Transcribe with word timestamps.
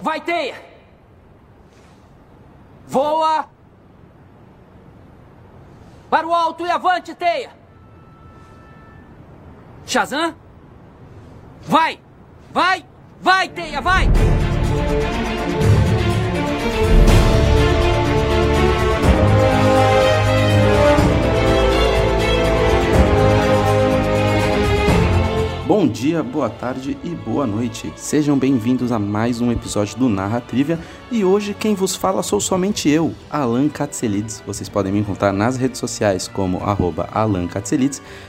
Vai, 0.00 0.20
Teia! 0.20 0.54
Voa! 2.86 3.46
Para 6.08 6.26
o 6.26 6.32
alto 6.32 6.64
e 6.64 6.70
avante, 6.70 7.14
Teia! 7.14 7.50
Shazam? 9.84 10.34
Vai! 11.62 12.00
Vai! 12.52 12.86
Vai, 13.20 13.48
Teia, 13.50 13.80
vai! 13.82 14.06
Bom 25.66 25.84
dia, 25.88 26.22
boa 26.22 26.48
tarde 26.48 26.96
e 27.02 27.08
boa 27.08 27.44
noite. 27.44 27.92
Sejam 27.96 28.38
bem-vindos 28.38 28.92
a 28.92 29.00
mais 29.00 29.40
um 29.40 29.50
episódio 29.50 29.98
do 29.98 30.08
Narra 30.08 30.40
Trivia. 30.40 30.78
E 31.10 31.24
hoje 31.24 31.56
quem 31.58 31.74
vos 31.74 31.96
fala 31.96 32.22
sou 32.22 32.40
somente 32.40 32.88
eu, 32.88 33.12
Alan 33.28 33.68
Katselides. 33.68 34.40
Vocês 34.46 34.68
podem 34.68 34.92
me 34.92 35.00
encontrar 35.00 35.32
nas 35.32 35.56
redes 35.56 35.80
sociais 35.80 36.28
como 36.28 36.58
arroba 36.58 37.08
Alan. 37.12 37.48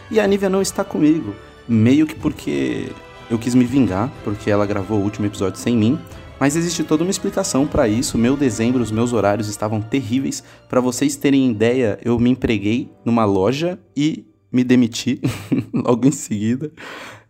E 0.10 0.20
a 0.20 0.26
Nívia 0.26 0.50
não 0.50 0.64
está 0.64 0.84
comigo, 0.84 1.36
meio 1.68 2.08
que 2.08 2.16
porque 2.16 2.92
eu 3.30 3.38
quis 3.38 3.54
me 3.54 3.66
vingar, 3.66 4.12
porque 4.24 4.50
ela 4.50 4.66
gravou 4.66 5.00
o 5.00 5.04
último 5.04 5.28
episódio 5.28 5.60
sem 5.60 5.78
mim. 5.78 6.00
Mas 6.40 6.56
existe 6.56 6.84
toda 6.84 7.04
uma 7.04 7.12
explicação 7.12 7.68
para 7.68 7.88
isso. 7.88 8.18
Meu 8.18 8.36
dezembro, 8.36 8.82
os 8.82 8.90
meus 8.90 9.14
horários 9.14 9.48
estavam 9.48 9.80
terríveis. 9.80 10.44
Para 10.68 10.82
vocês 10.82 11.16
terem 11.16 11.52
ideia, 11.52 12.00
eu 12.04 12.18
me 12.18 12.32
empreguei 12.32 12.92
numa 13.06 13.26
loja 13.26 13.78
e 13.96 14.26
me 14.52 14.64
demiti 14.64 15.22
logo 15.72 16.08
em 16.08 16.12
seguida. 16.12 16.72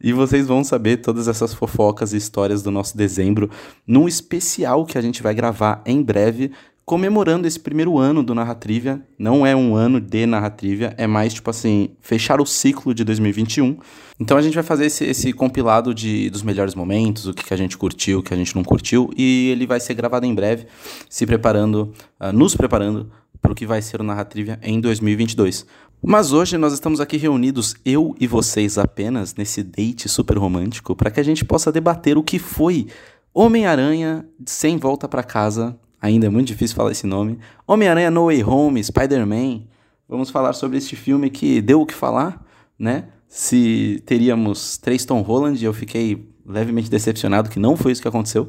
E 0.02 0.14
vocês 0.14 0.48
vão 0.48 0.64
saber 0.64 0.98
todas 0.98 1.28
essas 1.28 1.54
fofocas 1.54 2.14
e 2.14 2.18
histórias 2.18 2.62
do 2.62 2.72
nosso 2.72 2.96
dezembro 2.96 3.50
num 3.86 4.08
especial 4.08 4.86
que 4.86 4.98
a 4.98 5.02
gente 5.02 5.24
vai 5.24 5.34
gravar 5.34 5.82
em 5.86 6.02
breve, 6.04 6.52
comemorando 6.86 7.48
esse 7.48 7.60
primeiro 7.60 7.98
ano 7.98 8.24
do 8.24 8.34
Narratrivia. 8.34 9.02
Não 9.18 9.46
é 9.46 9.56
um 9.56 9.76
ano 9.76 10.00
de 10.00 10.26
Narratrivia, 10.26 10.94
é 10.98 11.06
mais 11.06 11.34
tipo 11.34 11.50
assim, 11.50 11.90
fechar 12.00 12.40
o 12.40 12.46
ciclo 12.46 12.94
de 12.94 13.04
2021. 13.04 13.78
Então 14.20 14.38
a 14.38 14.42
gente 14.42 14.54
vai 14.54 14.64
fazer 14.64 14.86
esse, 14.86 15.04
esse 15.04 15.34
compilado 15.34 15.94
de, 15.94 16.30
dos 16.30 16.44
melhores 16.44 16.76
momentos, 16.76 17.28
o 17.28 17.34
que, 17.34 17.44
que 17.44 17.54
a 17.54 17.58
gente 17.58 17.78
curtiu, 17.78 18.20
o 18.20 18.24
que 18.24 18.34
a 18.34 18.38
gente 18.38 18.56
não 18.56 18.64
curtiu, 18.64 19.12
e 19.18 19.50
ele 19.50 19.68
vai 19.68 19.80
ser 19.80 19.96
gravado 19.96 20.26
em 20.26 20.34
breve, 20.34 20.68
se 21.10 21.26
preparando, 21.26 21.94
uh, 22.20 22.32
nos 22.32 22.56
preparando 22.56 23.12
para 23.42 23.52
o 23.52 23.56
que 23.56 23.66
vai 23.66 23.82
ser 23.82 24.02
o 24.02 24.04
Narratrivia 24.04 24.60
em 24.62 24.80
2022. 24.80 25.66
Mas 26.02 26.32
hoje 26.32 26.58
nós 26.58 26.74
estamos 26.74 27.02
aqui 27.02 27.18
reunidos, 27.18 27.76
eu 27.84 28.16
e 28.20 28.28
vocês 28.28 28.78
apenas, 28.78 29.36
nesse 29.36 29.64
date 29.64 30.08
super 30.08 30.38
romântico, 30.38 30.96
para 30.96 31.10
que 31.10 31.20
a 31.20 31.24
gente 31.24 31.44
possa 31.44 31.72
debater 31.72 32.18
o 32.18 32.24
que 32.24 32.38
foi 32.38 32.88
Homem-Aranha 33.34 34.26
sem 34.46 34.78
volta 34.78 35.08
para 35.08 35.24
casa. 35.24 35.78
Ainda 36.00 36.28
é 36.28 36.30
muito 36.30 36.48
difícil 36.48 36.76
falar 36.76 36.92
esse 36.92 37.08
nome. 37.08 37.40
Homem-Aranha 37.66 38.12
No 38.12 38.26
Way 38.26 38.44
Home, 38.44 38.84
Spider-Man. 38.84 39.64
Vamos 40.08 40.30
falar 40.30 40.54
sobre 40.54 40.78
este 40.78 40.96
filme 40.96 41.30
que 41.32 41.62
deu 41.62 41.82
o 41.82 41.86
que 41.86 41.96
falar, 41.96 42.46
né? 42.78 43.06
Se 43.28 44.02
teríamos 44.06 44.78
três 44.78 45.04
Tom 45.04 45.22
Holland, 45.22 45.64
eu 45.66 45.74
fiquei 45.74 46.30
levemente 46.46 46.90
decepcionado 46.90 47.50
que 47.50 47.60
não 47.60 47.76
foi 47.76 47.92
isso 47.92 48.02
que 48.02 48.08
aconteceu. 48.08 48.48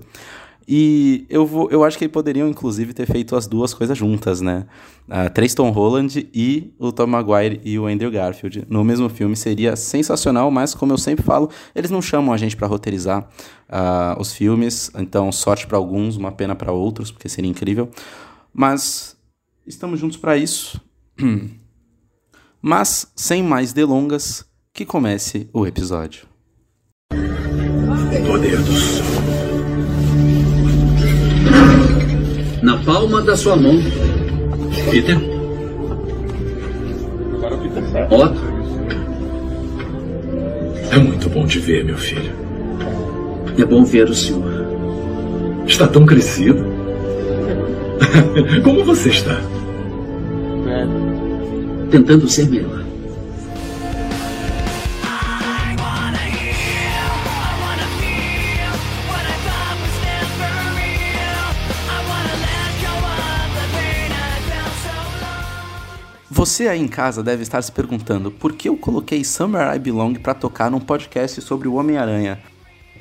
E 0.70 1.24
eu, 1.30 1.47
vou, 1.47 1.70
eu 1.70 1.83
acho 1.83 1.97
que 1.97 2.06
poderiam, 2.06 2.47
inclusive, 2.47 2.92
ter 2.92 3.06
feito 3.06 3.34
as 3.34 3.47
duas 3.47 3.72
coisas 3.72 3.97
juntas, 3.97 4.42
né? 4.42 4.66
Uh, 5.08 5.33
três 5.33 5.55
Tom 5.55 5.70
Holland 5.70 6.28
e 6.34 6.75
o 6.78 6.92
Tom 6.92 7.06
Maguire 7.06 7.58
e 7.64 7.78
o 7.78 7.86
Andrew 7.86 8.10
Garfield 8.10 8.66
no 8.69 8.84
mesmo 8.84 9.08
filme 9.08 9.34
seria 9.34 9.75
sensacional, 9.77 10.50
mas 10.50 10.75
como 10.75 10.92
eu 10.92 10.98
sempre 10.98 11.25
falo, 11.25 11.48
eles 11.75 11.91
não 11.91 12.02
chamam 12.02 12.34
a 12.34 12.36
gente 12.36 12.55
para 12.55 12.66
roteirizar 12.66 13.22
uh, 13.22 14.20
os 14.20 14.34
filmes, 14.34 14.91
então 14.94 15.32
sorte 15.32 15.66
para 15.66 15.78
alguns, 15.78 16.19
uma 16.19 16.32
pena 16.32 16.54
para 16.54 16.71
outros, 16.71 17.10
porque 17.10 17.31
seria 17.31 17.50
incrível. 17.50 17.88
Mas 18.53 19.16
estamos 19.66 19.98
juntos 19.98 20.19
para 20.19 20.37
isso. 20.37 20.78
Mas, 22.60 23.10
sem 23.16 23.42
mais 23.42 23.72
delongas, 23.72 24.44
que 24.75 24.84
comece 24.84 25.48
o 25.50 25.66
episódio. 25.66 26.26
Poderoso. 28.26 29.03
Na 29.38 29.47
palma 32.84 33.22
da 33.22 33.37
sua 33.37 33.56
mão. 33.56 33.75
Peter? 34.91 35.16
Otto? 38.11 38.49
É 40.91 40.99
muito 40.99 41.28
bom 41.31 41.47
te 41.47 41.59
ver, 41.59 41.84
meu 41.84 41.97
filho. 41.97 42.33
É 43.59 43.65
bom 43.65 43.84
ver 43.84 44.09
o 44.09 44.15
senhor. 44.15 44.66
Está 45.66 45.87
tão 45.87 46.06
crescido. 46.06 46.65
Como 48.62 48.84
você 48.84 49.10
está? 49.10 49.39
Tentando 51.91 52.28
ser 52.28 52.49
melhor. 52.49 52.88
Você 66.38 66.69
aí 66.69 66.81
em 66.81 66.87
casa 66.87 67.21
deve 67.21 67.43
estar 67.43 67.60
se 67.60 67.72
perguntando 67.72 68.31
por 68.31 68.53
que 68.53 68.69
eu 68.69 68.76
coloquei 68.76 69.25
Summer 69.25 69.75
I 69.75 69.78
Belong 69.81 70.15
para 70.15 70.34
tocar 70.34 70.71
num 70.71 70.78
podcast 70.78 71.43
sobre 71.43 71.66
o 71.66 71.75
Homem-Aranha. 71.75 72.38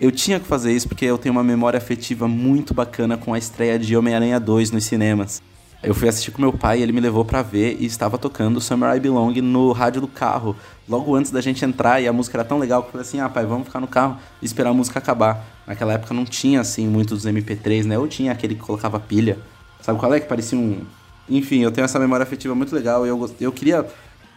Eu 0.02 0.12
tinha 0.12 0.40
que 0.40 0.48
fazer 0.48 0.74
isso 0.74 0.88
porque 0.88 1.06
eu 1.06 1.20
tenho 1.20 1.34
uma 1.34 1.44
memória 1.44 1.78
afetiva 1.78 2.28
muito 2.28 2.74
bacana 2.74 3.16
com 3.16 3.36
a 3.36 3.38
estreia 3.38 3.78
de 3.78 3.96
Homem-Aranha 3.96 4.40
2 4.40 4.72
nos 4.72 4.86
cinemas. 4.86 5.40
Eu 5.84 5.94
fui 5.94 6.10
assistir 6.10 6.32
com 6.32 6.42
meu 6.42 6.52
pai, 6.52 6.82
ele 6.82 6.92
me 6.92 7.00
levou 7.00 7.24
para 7.24 7.44
ver 7.44 7.78
e 7.80 7.86
estava 7.86 8.18
tocando 8.18 8.60
Summer 8.60 8.96
I 8.96 9.00
Belong 9.00 9.40
no 9.40 9.72
rádio 9.72 10.02
do 10.02 10.08
carro, 10.08 10.56
logo 10.90 11.14
antes 11.14 11.30
da 11.30 11.40
gente 11.40 11.64
entrar, 11.64 12.02
e 12.02 12.08
a 12.08 12.12
música 12.12 12.38
era 12.38 12.44
tão 12.44 12.58
legal 12.58 12.82
que 12.82 12.88
eu 12.88 12.92
falei 12.94 13.06
assim: 13.06 13.20
"Ah, 13.20 13.30
pai, 13.30 13.46
vamos 13.46 13.68
ficar 13.68 13.80
no 13.80 13.88
carro 13.88 14.18
e 14.42 14.46
esperar 14.48 14.72
a 14.72 14.74
música 14.74 14.98
acabar". 14.98 15.46
Naquela 15.68 15.94
época 15.94 16.12
não 16.12 16.26
tinha 16.26 16.60
assim 16.60 16.88
muitos 16.88 17.28
MP3, 17.28 17.86
né? 17.86 18.00
Ou 18.00 18.08
tinha 18.08 18.32
aquele 18.32 18.56
que 18.56 18.62
colocava 18.62 19.00
pilha. 19.00 19.38
Sabe 19.80 20.00
qual 20.00 20.12
é 20.12 20.20
que 20.20 20.28
parecia 20.28 20.58
um 20.58 20.82
enfim, 21.30 21.60
eu 21.60 21.72
tenho 21.72 21.86
essa 21.86 22.00
memória 22.00 22.24
afetiva 22.24 22.56
muito 22.56 22.74
legal 22.74 23.06
e 23.06 23.10
eu, 23.10 23.30
eu 23.40 23.52
queria 23.52 23.86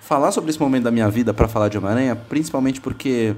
falar 0.01 0.33
sobre 0.33 0.51
esse 0.51 0.61
momento 0.61 0.85
da 0.85 0.91
minha 0.91 1.09
vida 1.09 1.33
para 1.33 1.47
falar 1.47 1.69
de 1.69 1.79
Homem-Aranha, 1.79 2.17
principalmente 2.17 2.81
porque 2.81 3.35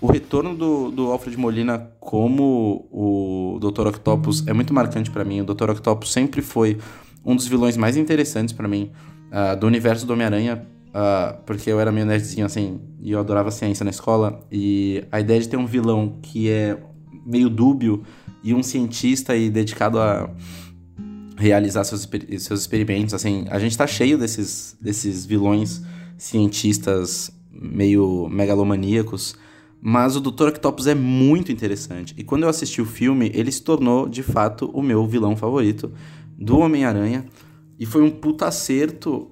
o 0.00 0.08
retorno 0.08 0.54
do, 0.56 0.90
do 0.90 1.12
Alfred 1.12 1.36
Molina 1.36 1.90
como 2.00 2.88
o 2.90 3.58
Dr. 3.60 3.86
Octopus 3.86 4.44
é 4.48 4.52
muito 4.52 4.74
marcante 4.74 5.10
para 5.10 5.24
mim. 5.24 5.42
O 5.42 5.44
Dr. 5.44 5.70
Octopus 5.70 6.12
sempre 6.12 6.42
foi 6.42 6.78
um 7.24 7.36
dos 7.36 7.46
vilões 7.46 7.76
mais 7.76 7.96
interessantes 7.96 8.52
para 8.52 8.66
mim 8.66 8.90
uh, 9.30 9.56
do 9.56 9.64
universo 9.64 10.04
do 10.04 10.12
Homem-Aranha, 10.12 10.66
uh, 10.88 11.40
porque 11.46 11.70
eu 11.70 11.78
era 11.78 11.92
meio 11.92 12.04
nerdzinho 12.04 12.44
assim 12.44 12.80
e 13.00 13.12
eu 13.12 13.20
adorava 13.20 13.52
ciência 13.52 13.84
na 13.84 13.90
escola. 13.90 14.40
E 14.50 15.04
a 15.12 15.20
ideia 15.20 15.38
de 15.38 15.48
ter 15.48 15.56
um 15.56 15.66
vilão 15.66 16.18
que 16.20 16.50
é 16.50 16.76
meio 17.24 17.48
dúbio 17.48 18.02
e 18.42 18.52
um 18.52 18.62
cientista 18.62 19.36
e 19.36 19.48
dedicado 19.48 20.00
a 20.00 20.28
realizar 21.42 21.84
seus, 21.84 22.08
seus 22.38 22.60
experimentos. 22.60 23.12
Assim, 23.12 23.46
a 23.50 23.58
gente 23.58 23.76
tá 23.76 23.86
cheio 23.86 24.16
desses, 24.16 24.76
desses 24.80 25.26
vilões 25.26 25.82
cientistas 26.16 27.30
meio 27.50 28.28
megalomaníacos, 28.30 29.34
mas 29.80 30.14
o 30.14 30.20
Dr. 30.20 30.48
Octopus 30.48 30.86
é 30.86 30.94
muito 30.94 31.50
interessante. 31.50 32.14
E 32.16 32.22
quando 32.22 32.44
eu 32.44 32.48
assisti 32.48 32.80
o 32.80 32.86
filme, 32.86 33.30
ele 33.34 33.50
se 33.50 33.62
tornou, 33.62 34.08
de 34.08 34.22
fato, 34.22 34.70
o 34.72 34.80
meu 34.80 35.04
vilão 35.06 35.36
favorito 35.36 35.90
do 36.38 36.58
Homem-Aranha. 36.58 37.24
E 37.78 37.84
foi 37.84 38.02
um 38.02 38.10
puta 38.10 38.46
acerto. 38.46 39.28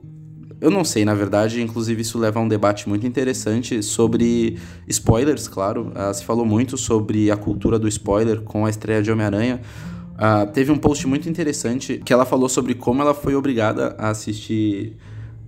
Eu 0.60 0.70
não 0.70 0.84
sei, 0.84 1.04
na 1.04 1.14
verdade, 1.14 1.62
inclusive 1.62 2.02
isso 2.02 2.18
leva 2.18 2.40
a 2.40 2.42
um 2.42 2.48
debate 2.48 2.88
muito 2.88 3.06
interessante 3.06 3.80
sobre 3.82 4.58
spoilers, 4.88 5.46
claro. 5.46 5.92
Uh, 5.92 6.12
se 6.12 6.24
falou 6.24 6.44
muito 6.44 6.76
sobre 6.76 7.30
a 7.30 7.36
cultura 7.36 7.78
do 7.78 7.86
spoiler 7.86 8.40
com 8.40 8.66
a 8.66 8.70
estreia 8.70 9.00
de 9.00 9.12
Homem-Aranha. 9.12 9.60
Uh, 10.20 10.46
teve 10.52 10.70
um 10.70 10.76
post 10.76 11.06
muito 11.06 11.30
interessante 11.30 11.98
que 12.04 12.12
ela 12.12 12.26
falou 12.26 12.46
sobre 12.46 12.74
como 12.74 13.00
ela 13.00 13.14
foi 13.14 13.34
obrigada 13.34 13.96
a 13.98 14.10
assistir 14.10 14.98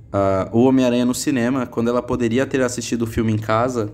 uh, 0.09 0.57
o 0.57 0.65
Homem-Aranha 0.65 1.05
no 1.05 1.15
cinema, 1.15 1.67
quando 1.67 1.89
ela 1.89 2.01
poderia 2.01 2.47
ter 2.47 2.63
assistido 2.63 3.03
o 3.03 3.07
filme 3.07 3.31
em 3.31 3.37
casa. 3.37 3.93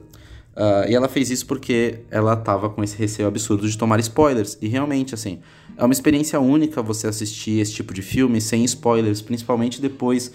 Uh, 0.56 0.88
e 0.88 0.94
ela 0.94 1.08
fez 1.08 1.30
isso 1.30 1.46
porque 1.46 2.00
ela 2.12 2.36
tava 2.36 2.70
com 2.70 2.84
esse 2.84 2.96
receio 2.96 3.26
absurdo 3.26 3.68
de 3.68 3.76
tomar 3.76 3.98
spoilers. 3.98 4.56
E 4.62 4.68
realmente, 4.68 5.14
assim, 5.14 5.40
é 5.76 5.84
uma 5.84 5.92
experiência 5.92 6.38
única 6.38 6.80
você 6.80 7.08
assistir 7.08 7.58
esse 7.58 7.72
tipo 7.72 7.92
de 7.92 8.02
filme 8.02 8.40
sem 8.40 8.64
spoilers, 8.64 9.20
principalmente 9.20 9.82
depois 9.82 10.30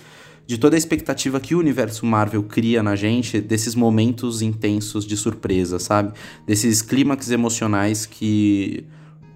de 0.45 0.57
toda 0.57 0.75
a 0.75 0.78
expectativa 0.78 1.40
que 1.40 1.56
o 1.56 1.60
universo 1.60 2.06
Marvel 2.06 2.44
cria 2.44 2.84
na 2.84 2.98
gente, 2.98 3.40
desses 3.40 3.75
momentos 3.75 4.42
intensos 4.42 5.06
de 5.06 5.16
surpresa, 5.16 5.80
sabe? 5.80 6.12
Desses 6.45 6.81
clímax 6.81 7.31
emocionais 7.31 8.06
que 8.06 8.86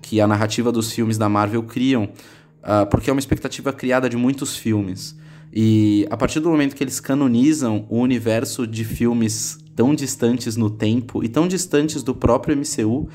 que 0.07 0.21
a 0.21 0.27
narrativa 0.27 0.71
dos 0.71 0.93
filmes 0.93 1.17
da 1.17 1.27
Marvel 1.27 1.61
criam, 1.63 2.05
uh, 2.05 2.89
porque 2.89 3.09
é 3.09 3.13
uma 3.13 3.19
expectativa 3.19 3.73
criada 3.73 4.09
de 4.09 4.15
muitos 4.15 4.55
filmes. 4.55 5.17
E 5.53 6.07
a 6.09 6.15
partir 6.15 6.39
do 6.39 6.49
momento 6.49 6.77
que 6.77 6.83
eles 6.83 7.01
canonizam 7.01 7.85
o 7.89 7.99
universo 7.99 8.65
de 8.65 8.85
filmes 8.85 9.57
tão 9.75 9.93
distantes 9.93 10.55
no 10.55 10.69
tempo 10.69 11.25
e 11.25 11.27
tão 11.27 11.45
distantes 11.45 12.03
do 12.03 12.15
próprio 12.15 12.55
MCU, 12.55 13.09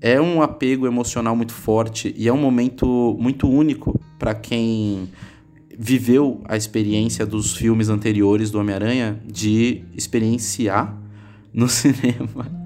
é 0.00 0.20
um 0.20 0.42
apego 0.42 0.84
emocional 0.84 1.36
muito 1.36 1.52
forte 1.52 2.12
e 2.18 2.26
é 2.26 2.32
um 2.32 2.38
momento 2.38 3.16
muito 3.20 3.48
único 3.48 4.00
para 4.18 4.34
quem 4.34 5.08
viveu 5.78 6.40
a 6.44 6.56
experiência 6.56 7.24
dos 7.24 7.54
filmes 7.54 7.88
anteriores 7.88 8.50
do 8.50 8.58
Homem-Aranha 8.58 9.20
de 9.24 9.84
experienciar 9.94 10.92
no 11.54 11.68
cinema. 11.70 12.61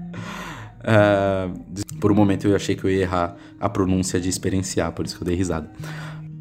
Uh, 0.87 1.97
por 1.99 2.11
um 2.13 2.15
momento 2.15 2.47
eu 2.47 2.55
achei 2.55 2.73
que 2.73 2.85
eu 2.85 2.89
ia 2.89 3.01
errar 3.01 3.35
a 3.59 3.67
pronúncia 3.67 4.21
de 4.21 4.29
experienciar, 4.29 4.93
por 4.93 5.05
isso 5.05 5.17
que 5.17 5.21
eu 5.21 5.25
dei 5.25 5.35
risada. 5.35 5.69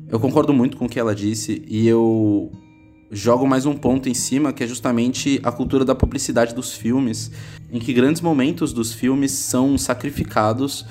Eu 0.08 0.20
concordo 0.20 0.52
muito 0.54 0.76
com 0.76 0.84
o 0.84 0.88
que 0.88 1.00
ela 1.00 1.14
disse 1.14 1.64
e 1.66 1.88
eu 1.88 2.52
jogo 3.10 3.46
mais 3.46 3.66
um 3.66 3.74
ponto 3.74 4.08
em 4.08 4.14
cima, 4.14 4.52
que 4.52 4.62
é 4.62 4.66
justamente 4.66 5.40
a 5.42 5.50
cultura 5.50 5.84
da 5.84 5.96
publicidade 5.96 6.54
dos 6.54 6.74
filmes, 6.74 7.32
em 7.72 7.80
que 7.80 7.92
grandes 7.92 8.20
momentos 8.20 8.72
dos 8.72 8.92
filmes 8.92 9.32
são 9.32 9.76
sacrificados 9.76 10.84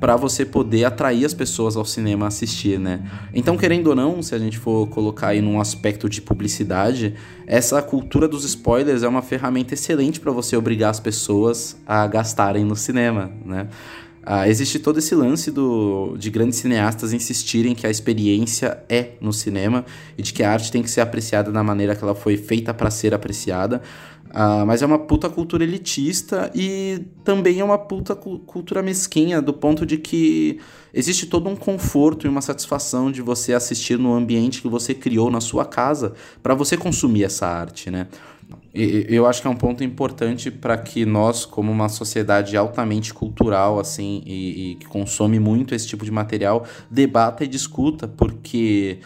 para 0.00 0.16
você 0.16 0.44
poder 0.44 0.84
atrair 0.84 1.24
as 1.24 1.34
pessoas 1.34 1.76
ao 1.76 1.84
cinema 1.84 2.26
assistir, 2.26 2.78
né? 2.78 3.00
Então, 3.34 3.56
querendo 3.56 3.88
ou 3.88 3.96
não, 3.96 4.22
se 4.22 4.34
a 4.34 4.38
gente 4.38 4.58
for 4.58 4.86
colocar 4.88 5.28
aí 5.28 5.40
num 5.40 5.60
aspecto 5.60 6.08
de 6.08 6.20
publicidade, 6.22 7.14
essa 7.46 7.80
cultura 7.82 8.28
dos 8.28 8.44
spoilers 8.44 9.02
é 9.02 9.08
uma 9.08 9.22
ferramenta 9.22 9.74
excelente 9.74 10.20
para 10.20 10.30
você 10.30 10.56
obrigar 10.56 10.90
as 10.90 11.00
pessoas 11.00 11.76
a 11.86 12.06
gastarem 12.06 12.64
no 12.64 12.76
cinema, 12.76 13.30
né? 13.44 13.68
Ah, 14.30 14.46
existe 14.46 14.78
todo 14.78 14.98
esse 14.98 15.14
lance 15.14 15.50
do, 15.50 16.14
de 16.18 16.28
grandes 16.28 16.58
cineastas 16.58 17.14
insistirem 17.14 17.74
que 17.74 17.86
a 17.86 17.90
experiência 17.90 18.78
é 18.86 19.12
no 19.22 19.32
cinema 19.32 19.86
e 20.18 20.22
de 20.22 20.34
que 20.34 20.42
a 20.42 20.52
arte 20.52 20.70
tem 20.70 20.82
que 20.82 20.90
ser 20.90 21.00
apreciada 21.00 21.50
da 21.50 21.64
maneira 21.64 21.96
que 21.96 22.04
ela 22.04 22.14
foi 22.14 22.36
feita 22.36 22.74
para 22.74 22.90
ser 22.90 23.14
apreciada. 23.14 23.80
Ah, 24.30 24.64
mas 24.66 24.82
é 24.82 24.86
uma 24.86 24.98
puta 24.98 25.28
cultura 25.28 25.64
elitista 25.64 26.50
e 26.54 27.00
também 27.24 27.60
é 27.60 27.64
uma 27.64 27.78
puta 27.78 28.14
cultura 28.14 28.82
mesquinha, 28.82 29.40
do 29.40 29.52
ponto 29.54 29.86
de 29.86 29.96
que 29.96 30.60
existe 30.92 31.26
todo 31.26 31.48
um 31.48 31.56
conforto 31.56 32.26
e 32.26 32.28
uma 32.28 32.42
satisfação 32.42 33.10
de 33.10 33.22
você 33.22 33.54
assistir 33.54 33.98
no 33.98 34.12
ambiente 34.12 34.60
que 34.60 34.68
você 34.68 34.92
criou 34.92 35.30
na 35.30 35.40
sua 35.40 35.64
casa 35.64 36.12
para 36.42 36.54
você 36.54 36.76
consumir 36.76 37.24
essa 37.24 37.46
arte, 37.46 37.90
né? 37.90 38.08
E, 38.74 39.06
eu 39.08 39.26
acho 39.26 39.40
que 39.40 39.48
é 39.48 39.50
um 39.50 39.56
ponto 39.56 39.82
importante 39.82 40.50
para 40.50 40.76
que 40.76 41.06
nós, 41.06 41.44
como 41.46 41.72
uma 41.72 41.88
sociedade 41.88 42.56
altamente 42.56 43.14
cultural, 43.14 43.80
assim, 43.80 44.22
e, 44.26 44.72
e 44.72 44.74
que 44.76 44.86
consome 44.86 45.38
muito 45.38 45.74
esse 45.74 45.86
tipo 45.86 46.04
de 46.04 46.10
material, 46.10 46.66
debata 46.90 47.44
e 47.44 47.46
discuta, 47.46 48.06
porque 48.06 48.98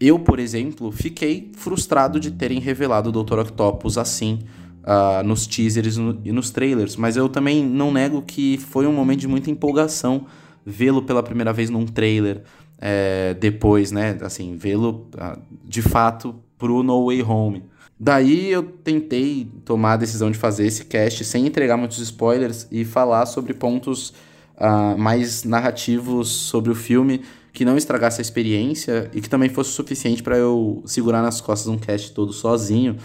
eu, 0.00 0.18
por 0.18 0.38
exemplo, 0.38 0.90
fiquei 0.90 1.50
frustrado 1.54 2.18
de 2.18 2.30
terem 2.30 2.58
revelado 2.58 3.10
o 3.10 3.24
Dr. 3.24 3.40
Octopus 3.40 3.98
assim 3.98 4.38
uh, 4.82 5.26
nos 5.26 5.46
teasers 5.46 5.96
e 6.24 6.32
nos 6.32 6.50
trailers, 6.50 6.96
mas 6.96 7.16
eu 7.16 7.28
também 7.28 7.64
não 7.64 7.92
nego 7.92 8.22
que 8.22 8.58
foi 8.58 8.86
um 8.86 8.92
momento 8.92 9.20
de 9.20 9.28
muita 9.28 9.50
empolgação 9.50 10.26
vê-lo 10.64 11.02
pela 11.02 11.22
primeira 11.22 11.52
vez 11.52 11.70
num 11.70 11.86
trailer, 11.86 12.42
é, 12.78 13.34
depois, 13.34 13.92
né, 13.92 14.16
assim, 14.22 14.56
vê-lo 14.56 15.08
uh, 15.14 15.40
de 15.64 15.82
fato 15.82 16.34
pro 16.58 16.82
No 16.82 17.06
Way 17.06 17.22
Home. 17.22 17.64
Daí 17.98 18.50
eu 18.50 18.62
tentei 18.62 19.46
tomar 19.64 19.92
a 19.92 19.96
decisão 19.98 20.30
de 20.30 20.38
fazer 20.38 20.66
esse 20.66 20.86
cast 20.86 21.22
sem 21.24 21.46
entregar 21.46 21.76
muitos 21.76 21.98
spoilers 21.98 22.66
e 22.70 22.84
falar 22.84 23.26
sobre 23.26 23.52
pontos 23.52 24.14
uh, 24.56 24.96
mais 24.96 25.44
narrativos 25.44 26.28
sobre 26.28 26.70
o 26.70 26.74
filme 26.74 27.20
que 27.52 27.64
não 27.64 27.76
estragasse 27.76 28.20
a 28.20 28.22
experiência 28.22 29.10
e 29.12 29.20
que 29.20 29.28
também 29.28 29.48
fosse 29.48 29.70
suficiente 29.70 30.22
para 30.22 30.36
eu 30.36 30.82
segurar 30.86 31.20
nas 31.20 31.40
costas 31.40 31.68
um 31.68 31.76
cast 31.76 32.12
todo 32.12 32.32
sozinho. 32.32 32.96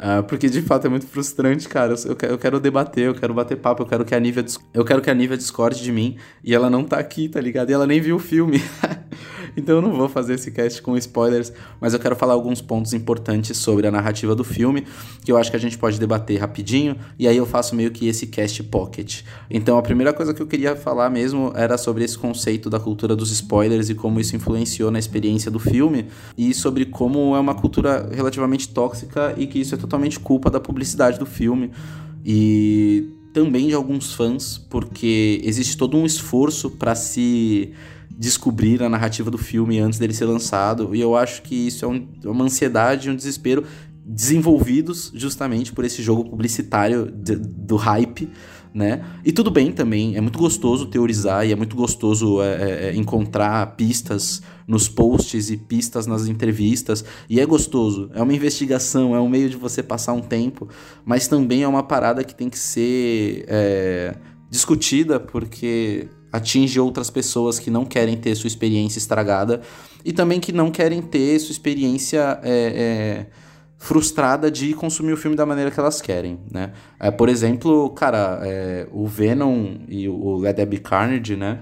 Uh, 0.00 0.22
porque 0.22 0.48
de 0.48 0.62
fato 0.62 0.86
é 0.86 0.90
muito 0.90 1.06
frustrante, 1.06 1.68
cara. 1.68 1.94
Eu, 2.06 2.16
eu, 2.30 2.38
quero 2.38 2.58
debater, 2.58 3.04
eu 3.04 3.14
quero 3.14 3.34
bater 3.34 3.56
papo, 3.58 3.82
eu 3.82 3.86
quero 3.86 4.02
que 4.02 4.14
a 4.14 4.20
Nívia 4.20 4.42
eu 4.72 4.82
quero 4.82 5.02
que 5.02 5.10
a 5.10 5.14
Nívia 5.14 5.36
discorde 5.36 5.82
de 5.82 5.92
mim 5.92 6.16
e 6.42 6.54
ela 6.54 6.70
não 6.70 6.84
tá 6.84 6.98
aqui, 6.98 7.28
tá 7.28 7.38
ligado? 7.38 7.68
E 7.68 7.74
ela 7.74 7.86
nem 7.86 8.00
viu 8.00 8.16
o 8.16 8.18
filme. 8.18 8.62
então 9.56 9.76
eu 9.76 9.82
não 9.82 9.92
vou 9.92 10.08
fazer 10.08 10.34
esse 10.34 10.50
cast 10.50 10.80
com 10.82 10.96
spoilers, 10.96 11.52
mas 11.80 11.92
eu 11.92 12.00
quero 12.00 12.16
falar 12.16 12.34
alguns 12.34 12.60
pontos 12.60 12.92
importantes 12.92 13.56
sobre 13.56 13.86
a 13.86 13.90
narrativa 13.90 14.34
do 14.34 14.44
filme, 14.44 14.84
que 15.24 15.30
eu 15.30 15.36
acho 15.36 15.50
que 15.50 15.56
a 15.56 15.60
gente 15.60 15.78
pode 15.78 15.98
debater 15.98 16.38
rapidinho, 16.38 16.96
e 17.18 17.26
aí 17.26 17.36
eu 17.36 17.46
faço 17.46 17.74
meio 17.74 17.90
que 17.90 18.08
esse 18.08 18.26
cast 18.26 18.62
pocket. 18.64 19.22
Então 19.50 19.78
a 19.78 19.82
primeira 19.82 20.12
coisa 20.12 20.32
que 20.32 20.40
eu 20.40 20.46
queria 20.46 20.76
falar 20.76 21.10
mesmo 21.10 21.52
era 21.54 21.76
sobre 21.78 22.04
esse 22.04 22.18
conceito 22.18 22.70
da 22.70 22.80
cultura 22.80 23.14
dos 23.16 23.30
spoilers 23.30 23.90
e 23.90 23.94
como 23.94 24.20
isso 24.20 24.36
influenciou 24.36 24.90
na 24.90 24.98
experiência 24.98 25.50
do 25.50 25.58
filme, 25.58 26.06
e 26.36 26.54
sobre 26.54 26.84
como 26.84 27.34
é 27.34 27.40
uma 27.40 27.54
cultura 27.54 28.08
relativamente 28.12 28.68
tóxica 28.68 29.34
e 29.36 29.46
que 29.46 29.60
isso 29.60 29.74
é 29.74 29.78
totalmente 29.78 30.18
culpa 30.18 30.50
da 30.50 30.60
publicidade 30.60 31.18
do 31.18 31.26
filme. 31.26 31.70
E 32.24 33.08
também 33.32 33.68
de 33.68 33.74
alguns 33.74 34.12
fãs, 34.12 34.58
porque 34.58 35.40
existe 35.44 35.76
todo 35.76 35.96
um 35.96 36.04
esforço 36.04 36.70
para 36.70 36.94
se 36.94 37.72
descobrir 38.20 38.82
a 38.82 38.88
narrativa 38.90 39.30
do 39.30 39.38
filme 39.38 39.78
antes 39.78 39.98
dele 39.98 40.12
ser 40.12 40.26
lançado. 40.26 40.94
E 40.94 41.00
eu 41.00 41.16
acho 41.16 41.40
que 41.40 41.54
isso 41.54 41.86
é 41.86 41.88
um, 41.88 42.06
uma 42.26 42.44
ansiedade 42.44 43.08
e 43.08 43.10
um 43.10 43.16
desespero 43.16 43.64
desenvolvidos 44.04 45.10
justamente 45.14 45.72
por 45.72 45.86
esse 45.86 46.02
jogo 46.02 46.28
publicitário 46.28 47.10
de, 47.10 47.36
do 47.36 47.76
hype, 47.76 48.28
né? 48.74 49.02
E 49.24 49.32
tudo 49.32 49.50
bem 49.50 49.72
também, 49.72 50.16
é 50.16 50.20
muito 50.20 50.38
gostoso 50.38 50.86
teorizar 50.86 51.46
e 51.46 51.52
é 51.52 51.56
muito 51.56 51.74
gostoso 51.74 52.42
é, 52.42 52.46
é, 52.46 52.88
é, 52.88 52.94
encontrar 52.94 53.74
pistas 53.74 54.42
nos 54.68 54.86
posts 54.86 55.48
e 55.50 55.56
pistas 55.56 56.06
nas 56.06 56.28
entrevistas, 56.28 57.04
e 57.28 57.40
é 57.40 57.46
gostoso, 57.46 58.10
é 58.14 58.22
uma 58.22 58.34
investigação, 58.34 59.16
é 59.16 59.20
um 59.20 59.28
meio 59.28 59.48
de 59.48 59.56
você 59.56 59.82
passar 59.82 60.12
um 60.12 60.20
tempo, 60.20 60.68
mas 61.04 61.26
também 61.26 61.62
é 61.62 61.68
uma 61.68 61.82
parada 61.82 62.22
que 62.22 62.34
tem 62.34 62.50
que 62.50 62.58
ser 62.58 63.44
é, 63.48 64.14
discutida, 64.48 65.18
porque 65.18 66.08
atinge 66.32 66.78
outras 66.78 67.10
pessoas 67.10 67.58
que 67.58 67.70
não 67.70 67.84
querem 67.84 68.16
ter 68.16 68.34
sua 68.34 68.48
experiência 68.48 68.98
estragada 68.98 69.60
e 70.04 70.12
também 70.12 70.40
que 70.40 70.52
não 70.52 70.70
querem 70.70 71.02
ter 71.02 71.38
sua 71.38 71.52
experiência 71.52 72.40
é, 72.42 72.50
é, 72.52 73.26
frustrada 73.76 74.50
de 74.50 74.74
consumir 74.74 75.12
o 75.12 75.16
filme 75.16 75.36
da 75.36 75.46
maneira 75.46 75.70
que 75.70 75.80
elas 75.80 76.00
querem, 76.00 76.38
né? 76.52 76.72
É, 76.98 77.10
por 77.10 77.28
exemplo, 77.28 77.90
cara, 77.90 78.40
é, 78.42 78.86
o 78.92 79.06
Venom 79.06 79.78
e 79.88 80.08
o 80.08 80.42
There 80.42 80.66
Be 80.66 80.78
Carnage, 80.78 81.34
né? 81.34 81.60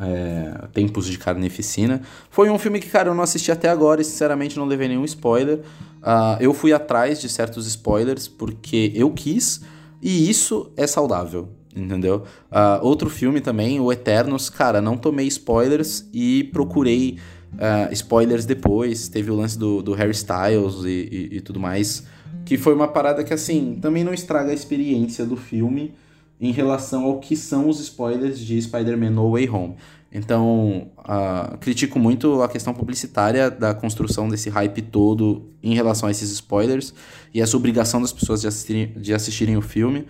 É, 0.00 0.66
Tempos 0.72 1.06
de 1.06 1.18
Carnificina. 1.18 2.00
Foi 2.30 2.50
um 2.50 2.58
filme 2.58 2.80
que, 2.80 2.88
cara, 2.88 3.10
eu 3.10 3.14
não 3.14 3.22
assisti 3.22 3.52
até 3.52 3.68
agora 3.68 4.00
e, 4.00 4.04
sinceramente, 4.04 4.56
não 4.56 4.64
levei 4.64 4.88
nenhum 4.88 5.04
spoiler. 5.04 5.60
Uh, 6.02 6.40
eu 6.40 6.52
fui 6.52 6.72
atrás 6.72 7.20
de 7.20 7.28
certos 7.28 7.66
spoilers 7.68 8.26
porque 8.26 8.90
eu 8.96 9.10
quis, 9.12 9.60
e 10.00 10.28
isso 10.28 10.72
é 10.76 10.84
saudável, 10.84 11.50
entendeu? 11.74 12.24
Uh, 12.50 12.84
outro 12.84 13.08
filme 13.08 13.40
também, 13.40 13.80
O 13.80 13.92
Eternos, 13.92 14.50
cara, 14.50 14.80
não 14.80 14.96
tomei 14.96 15.26
spoilers 15.26 16.08
e 16.12 16.44
procurei 16.44 17.18
uh, 17.54 17.92
spoilers 17.92 18.44
depois. 18.44 19.08
Teve 19.08 19.30
o 19.30 19.34
lance 19.34 19.58
do, 19.58 19.82
do 19.82 19.92
Harry 19.92 20.12
Styles 20.12 20.84
e, 20.84 20.88
e, 20.88 21.36
e, 21.36 21.40
tudo 21.40 21.60
mais, 21.60 22.06
que 22.44 22.56
foi 22.56 22.74
uma 22.74 22.88
parada 22.88 23.24
que, 23.24 23.32
assim, 23.32 23.78
também 23.80 24.04
não 24.04 24.12
estraga 24.12 24.50
a 24.50 24.54
experiência 24.54 25.24
do 25.24 25.36
filme 25.36 25.94
em 26.40 26.50
relação 26.50 27.04
ao 27.04 27.20
que 27.20 27.36
são 27.36 27.68
os 27.68 27.78
spoilers 27.80 28.38
de 28.38 28.60
Spider-Man 28.60 29.10
No 29.10 29.30
Way 29.32 29.48
Home. 29.48 29.76
Então, 30.14 30.90
uh, 30.98 31.56
critico 31.58 31.98
muito 31.98 32.42
a 32.42 32.48
questão 32.48 32.74
publicitária 32.74 33.50
da 33.50 33.72
construção 33.72 34.28
desse 34.28 34.50
hype 34.50 34.82
todo 34.82 35.48
em 35.62 35.74
relação 35.74 36.06
a 36.06 36.12
esses 36.12 36.30
spoilers 36.32 36.92
e 37.32 37.40
essa 37.40 37.56
obrigação 37.56 38.02
das 38.02 38.12
pessoas 38.12 38.42
de 38.42 38.48
assistirem, 38.48 38.92
de 38.94 39.14
assistirem 39.14 39.56
o 39.56 39.62
filme. 39.62 40.04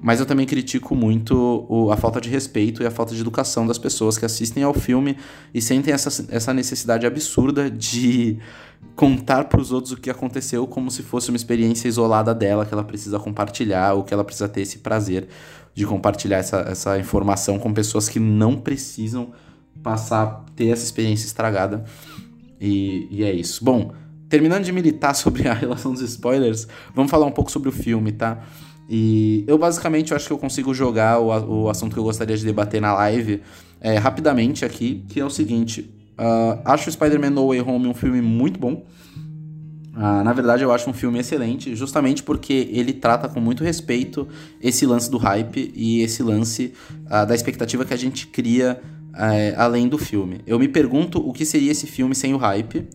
Mas 0.00 0.20
eu 0.20 0.26
também 0.26 0.46
critico 0.46 0.94
muito 0.94 1.66
o, 1.68 1.90
a 1.90 1.96
falta 1.96 2.20
de 2.20 2.28
respeito 2.28 2.82
e 2.82 2.86
a 2.86 2.90
falta 2.90 3.14
de 3.14 3.20
educação 3.20 3.66
das 3.66 3.78
pessoas 3.78 4.18
que 4.18 4.24
assistem 4.24 4.62
ao 4.62 4.74
filme 4.74 5.16
e 5.52 5.60
sentem 5.60 5.92
essa, 5.92 6.26
essa 6.30 6.52
necessidade 6.52 7.06
absurda 7.06 7.70
de 7.70 8.38
contar 8.94 9.44
para 9.44 9.60
os 9.60 9.72
outros 9.72 9.92
o 9.92 9.96
que 9.96 10.10
aconteceu 10.10 10.66
como 10.66 10.90
se 10.90 11.02
fosse 11.02 11.30
uma 11.30 11.36
experiência 11.36 11.88
isolada 11.88 12.34
dela 12.34 12.64
que 12.64 12.72
ela 12.72 12.84
precisa 12.84 13.18
compartilhar 13.18 13.94
ou 13.94 14.04
que 14.04 14.14
ela 14.14 14.24
precisa 14.24 14.48
ter 14.48 14.62
esse 14.62 14.78
prazer 14.78 15.28
de 15.74 15.84
compartilhar 15.84 16.38
essa, 16.38 16.58
essa 16.60 16.98
informação 16.98 17.58
com 17.58 17.72
pessoas 17.72 18.08
que 18.08 18.18
não 18.18 18.56
precisam 18.56 19.32
passar 19.82 20.44
ter 20.56 20.68
essa 20.68 20.84
experiência 20.84 21.26
estragada. 21.26 21.84
E, 22.60 23.06
e 23.10 23.22
é 23.22 23.32
isso. 23.32 23.62
Bom, 23.62 23.92
terminando 24.28 24.64
de 24.64 24.72
militar 24.72 25.12
sobre 25.16 25.46
a 25.46 25.54
relação 25.54 25.92
dos 25.92 26.00
spoilers, 26.02 26.66
vamos 26.94 27.10
falar 27.10 27.26
um 27.26 27.32
pouco 27.32 27.50
sobre 27.50 27.68
o 27.68 27.72
filme, 27.72 28.12
tá? 28.12 28.42
E 28.88 29.44
eu 29.46 29.58
basicamente 29.58 30.14
acho 30.14 30.26
que 30.26 30.32
eu 30.32 30.38
consigo 30.38 30.72
jogar 30.72 31.18
o, 31.18 31.64
o 31.64 31.68
assunto 31.68 31.92
que 31.92 31.98
eu 31.98 32.04
gostaria 32.04 32.36
de 32.36 32.44
debater 32.44 32.80
na 32.80 32.94
live 32.94 33.42
é, 33.80 33.98
rapidamente 33.98 34.64
aqui, 34.64 35.04
que 35.08 35.18
é 35.20 35.24
o 35.24 35.30
seguinte. 35.30 35.90
Uh, 36.18 36.60
acho 36.64 36.90
Spider-Man 36.90 37.30
No 37.30 37.48
Way 37.48 37.60
Home 37.60 37.88
um 37.88 37.94
filme 37.94 38.22
muito 38.22 38.58
bom. 38.58 38.84
Uh, 39.96 40.22
na 40.22 40.32
verdade, 40.32 40.62
eu 40.62 40.72
acho 40.72 40.88
um 40.88 40.92
filme 40.92 41.18
excelente, 41.18 41.74
justamente 41.74 42.22
porque 42.22 42.68
ele 42.70 42.92
trata 42.92 43.28
com 43.28 43.40
muito 43.40 43.64
respeito 43.64 44.28
esse 44.60 44.86
lance 44.86 45.10
do 45.10 45.16
hype 45.16 45.72
e 45.74 46.02
esse 46.02 46.22
lance 46.22 46.74
uh, 47.06 47.26
da 47.26 47.34
expectativa 47.34 47.84
que 47.84 47.94
a 47.94 47.96
gente 47.96 48.26
cria 48.26 48.80
uh, 49.12 49.60
além 49.60 49.88
do 49.88 49.98
filme. 49.98 50.40
Eu 50.46 50.58
me 50.58 50.68
pergunto 50.68 51.18
o 51.18 51.32
que 51.32 51.44
seria 51.44 51.72
esse 51.72 51.86
filme 51.86 52.14
sem 52.14 52.34
o 52.34 52.36
hype, 52.36 52.86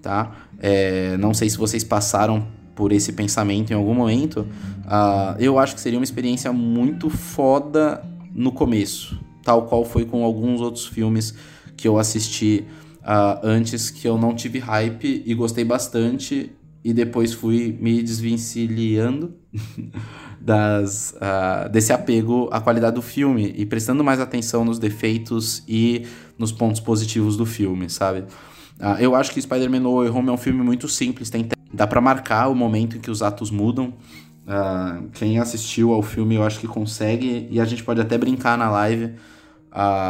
tá? 0.00 0.34
É, 0.58 1.16
não 1.18 1.34
sei 1.34 1.50
se 1.50 1.58
vocês 1.58 1.84
passaram 1.84 2.46
por 2.76 2.92
esse 2.92 3.12
pensamento 3.12 3.72
em 3.72 3.74
algum 3.74 3.94
momento, 3.94 4.46
uh, 4.84 5.34
eu 5.40 5.58
acho 5.58 5.74
que 5.74 5.80
seria 5.80 5.98
uma 5.98 6.04
experiência 6.04 6.52
muito 6.52 7.10
foda 7.10 8.04
no 8.32 8.52
começo, 8.52 9.18
tal 9.42 9.62
qual 9.62 9.84
foi 9.84 10.04
com 10.04 10.22
alguns 10.22 10.60
outros 10.60 10.86
filmes 10.86 11.34
que 11.74 11.88
eu 11.88 11.98
assisti 11.98 12.64
uh, 13.00 13.40
antes 13.42 13.90
que 13.90 14.06
eu 14.06 14.18
não 14.18 14.34
tive 14.34 14.58
hype 14.58 15.22
e 15.24 15.34
gostei 15.34 15.64
bastante 15.64 16.52
e 16.84 16.92
depois 16.92 17.32
fui 17.32 17.76
me 17.80 18.02
desvencilhando 18.02 19.34
das, 20.38 21.14
uh, 21.16 21.68
desse 21.70 21.92
apego 21.92 22.48
à 22.52 22.60
qualidade 22.60 22.94
do 22.94 23.02
filme 23.02 23.54
e 23.56 23.64
prestando 23.64 24.04
mais 24.04 24.20
atenção 24.20 24.66
nos 24.66 24.78
defeitos 24.78 25.64
e 25.66 26.06
nos 26.38 26.52
pontos 26.52 26.80
positivos 26.80 27.38
do 27.38 27.46
filme, 27.46 27.88
sabe? 27.88 28.20
Uh, 28.78 29.00
eu 29.00 29.14
acho 29.14 29.32
que 29.32 29.40
Spider-Man 29.40 29.80
No 29.80 29.96
Way 29.96 30.10
Home 30.10 30.28
é 30.28 30.32
um 30.32 30.36
filme 30.36 30.62
muito 30.62 30.86
simples, 30.86 31.30
tem, 31.30 31.48
dá 31.72 31.86
para 31.86 32.00
marcar 32.00 32.48
o 32.48 32.54
momento 32.54 32.96
em 32.96 33.00
que 33.00 33.10
os 33.10 33.22
atos 33.22 33.50
mudam. 33.50 33.94
Uh, 34.46 35.08
quem 35.12 35.38
assistiu 35.38 35.92
ao 35.92 36.02
filme 36.02 36.36
eu 36.36 36.44
acho 36.44 36.60
que 36.60 36.68
consegue 36.68 37.48
e 37.50 37.60
a 37.60 37.64
gente 37.64 37.82
pode 37.82 38.00
até 38.00 38.16
brincar 38.16 38.56
na 38.56 38.70
live 38.70 39.14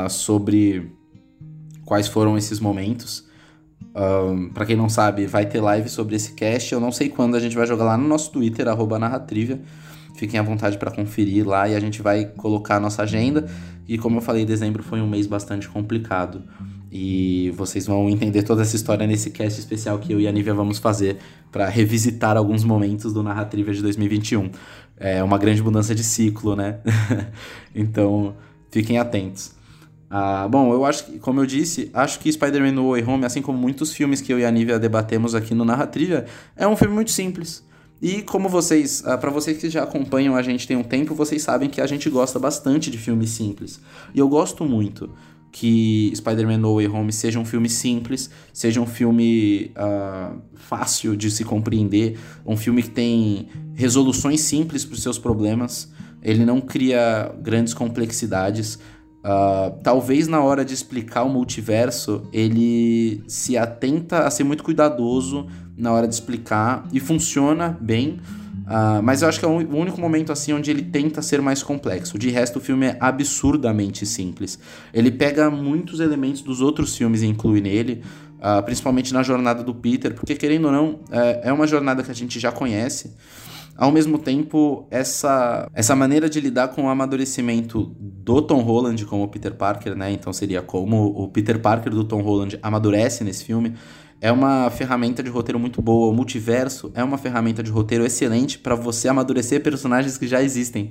sobre 0.09 0.93
quais 1.85 2.07
foram 2.07 2.37
esses 2.39 2.61
momentos. 2.61 3.27
Um, 3.95 4.51
para 4.51 4.67
quem 4.67 4.77
não 4.77 4.89
sabe, 4.89 5.27
vai 5.27 5.47
ter 5.47 5.61
live 5.61 5.89
sobre 5.89 6.15
esse 6.15 6.35
cast. 6.35 6.73
Eu 6.73 6.81
não 6.81 6.93
sei 6.93 7.09
quando 7.09 7.35
a 7.35 7.41
gente 7.41 7.57
vai 7.57 7.67
jogar 7.67 7.85
lá 7.85 7.97
no 7.97 8.07
nosso 8.07 8.31
Twitter, 8.31 8.67
narratrivia. 8.99 9.61
Fiquem 10.15 10.39
à 10.39 10.43
vontade 10.43 10.79
para 10.79 10.91
conferir 10.91 11.47
lá 11.47 11.69
e 11.69 11.75
a 11.75 11.81
gente 11.81 12.03
vai 12.03 12.27
colocar 12.27 12.77
a 12.77 12.81
nossa 12.81 13.03
agenda. 13.03 13.47
E 13.89 13.97
como 13.97 14.19
eu 14.19 14.21
falei, 14.21 14.45
dezembro 14.45 14.83
foi 14.83 15.01
um 15.01 15.09
mês 15.09 15.27
bastante 15.27 15.69
complicado. 15.69 16.43
E 16.99 17.51
vocês 17.51 17.87
vão 17.87 18.09
entender 18.09 18.43
toda 18.43 18.63
essa 18.63 18.75
história 18.75 19.07
nesse 19.07 19.29
cast 19.29 19.61
especial 19.61 19.99
que 19.99 20.11
eu 20.15 20.19
e 20.19 20.27
a 20.27 20.33
Nívia 20.33 20.55
vamos 20.55 20.79
fazer 20.79 21.19
para 21.53 21.69
revisitar 21.69 22.39
alguns 22.39 22.65
momentos 22.65 23.13
do 23.13 23.23
Narratrivia 23.23 23.75
de 23.75 23.83
2021. 23.83 24.51
É 24.97 25.23
uma 25.23 25.37
grande 25.37 25.63
mudança 25.63 25.95
de 25.95 26.03
ciclo, 26.03 26.57
né? 26.57 26.79
então, 27.75 28.35
fiquem 28.71 28.97
atentos. 28.97 29.53
Ah, 30.09 30.49
bom, 30.49 30.73
eu 30.73 30.87
acho 30.87 31.05
que, 31.05 31.19
como 31.19 31.39
eu 31.39 31.45
disse, 31.45 31.91
acho 31.93 32.19
que 32.19 32.33
Spider-Man 32.33 32.73
No 32.73 32.93
Way 32.93 33.05
Home, 33.05 33.27
assim 33.27 33.43
como 33.43 33.59
muitos 33.59 33.93
filmes 33.93 34.23
que 34.23 34.33
eu 34.33 34.39
e 34.39 34.47
a 34.47 34.51
Nívia 34.51 34.79
debatemos 34.79 35.35
aqui 35.35 35.55
no 35.55 35.67
Narrativa, 35.67 36.25
é 36.57 36.67
um 36.67 36.77
filme 36.77 36.95
muito 36.95 37.11
simples. 37.11 37.63
E 38.01 38.23
como 38.23 38.49
vocês, 38.49 39.03
ah, 39.05 39.19
para 39.19 39.31
vocês 39.31 39.59
que 39.59 39.69
já 39.69 39.83
acompanham 39.83 40.35
a 40.35 40.41
gente 40.41 40.67
tem 40.67 40.79
um 40.79 40.83
tempo, 40.83 41.15
vocês 41.15 41.43
sabem 41.43 41.69
que 41.69 41.83
a 41.83 41.87
gente 41.87 42.09
gosta 42.09 42.39
bastante 42.39 42.91
de 42.91 42.97
filmes 42.97 43.29
simples. 43.29 43.83
E 44.15 44.19
eu 44.19 44.29
gosto 44.31 44.65
muito 44.65 45.11
que 45.59 46.13
Spider-Man 46.15 46.59
No 46.59 46.75
Way 46.75 46.87
Home 46.89 47.11
seja 47.11 47.39
um 47.39 47.45
filme 47.45 47.71
simples, 47.71 48.29
seja 48.53 48.79
um 48.79 48.85
filme 48.85 49.73
uh, 49.75 50.39
fácil 50.55 51.17
de 51.17 51.31
se 51.31 51.45
compreender, 51.45 52.19
um 52.45 52.59
filme 52.59 52.83
que 52.83 52.91
tem 52.91 53.49
resoluções 53.75 54.43
simples 54.43 54.85
para 54.85 54.93
os 54.93 55.03
seus 55.03 55.19
problemas, 55.19 55.91
ele 56.23 56.45
não 56.45 56.61
cria 56.61 57.35
grandes 57.41 57.73
complexidades. 57.73 58.75
Uh, 58.75 59.81
talvez 59.83 60.29
na 60.29 60.43
hora 60.43 60.63
de 60.63 60.75
explicar 60.75 61.23
o 61.23 61.31
multiverso, 61.31 62.29
ele 62.35 63.25
se 63.27 63.57
atenta 63.57 64.27
a 64.27 64.31
ser 64.31 64.45
muito 64.45 64.63
cuidadoso 64.63 65.47
na 65.75 65.91
hora 65.91 66.07
de 66.07 66.13
explicar 66.13 66.87
e 66.93 67.01
funciona 67.01 67.79
bem. 67.81 68.21
Uh, 68.67 69.01
mas 69.01 69.23
eu 69.23 69.29
acho 69.29 69.39
que 69.39 69.45
é 69.45 69.49
o 69.49 69.53
único 69.53 70.01
momento 70.01 70.33
assim 70.33 70.53
onde 70.53 70.71
ele 70.73 70.83
tenta 70.83 71.23
ser 71.23 71.41
mais 71.41 71.63
complexo. 71.63 72.19
De 72.19 72.31
resto, 72.31 72.59
o 72.59 72.61
filme 72.61 72.87
é 72.87 72.97
absurdamente 72.99 74.05
simples. 74.05 74.59
Ele 74.93 75.11
pega 75.11 75.49
muitos 75.49 76.01
elementos 76.01 76.43
dos 76.43 76.61
outros 76.61 76.97
filmes 76.97 77.23
e 77.23 77.27
inclui 77.27 77.61
nele, 77.61 78.03
uh, 78.39 78.61
principalmente 78.65 79.15
na 79.15 79.23
jornada 79.23 79.63
do 79.63 79.73
Peter, 79.73 80.15
porque 80.15 80.35
querendo 80.35 80.65
ou 80.65 80.73
não, 80.73 81.01
é, 81.13 81.49
é 81.49 81.53
uma 81.53 81.67
jornada 81.67 82.03
que 82.03 82.11
a 82.11 82.15
gente 82.15 82.41
já 82.41 82.51
conhece. 82.51 83.15
Ao 83.77 83.93
mesmo 83.93 84.19
tempo, 84.19 84.89
essa, 84.91 85.69
essa 85.75 85.95
maneira 85.95 86.31
de 86.31 86.41
lidar 86.41 86.69
com 86.69 86.85
o 86.85 86.89
amadurecimento 86.89 87.95
do 88.01 88.41
Tom 88.41 88.63
Holland 88.63 89.05
como 89.05 89.29
Peter 89.29 89.55
Parker, 89.55 89.95
né? 89.95 90.11
Então 90.11 90.33
seria 90.33 90.63
como 90.63 91.09
o 91.09 91.29
Peter 91.29 91.61
Parker 91.61 91.93
do 91.93 92.03
Tom 92.03 92.23
Holland 92.23 92.59
amadurece 92.63 93.23
nesse 93.23 93.45
filme. 93.45 93.75
É 94.21 94.33
uma 94.33 94.71
ferramenta 94.71 95.23
de 95.23 95.31
roteiro 95.31 95.59
muito 95.59 95.83
boa. 95.83 96.11
O 96.11 96.15
multiverso 96.15 96.91
é 96.95 97.05
uma 97.05 97.19
ferramenta 97.19 97.63
de 97.63 97.71
roteiro 97.71 98.05
excelente 98.05 98.59
para 98.59 98.75
você 98.75 99.09
amadurecer 99.09 99.63
personagens 99.63 100.17
que 100.17 100.27
já 100.27 100.43
existem. 100.43 100.91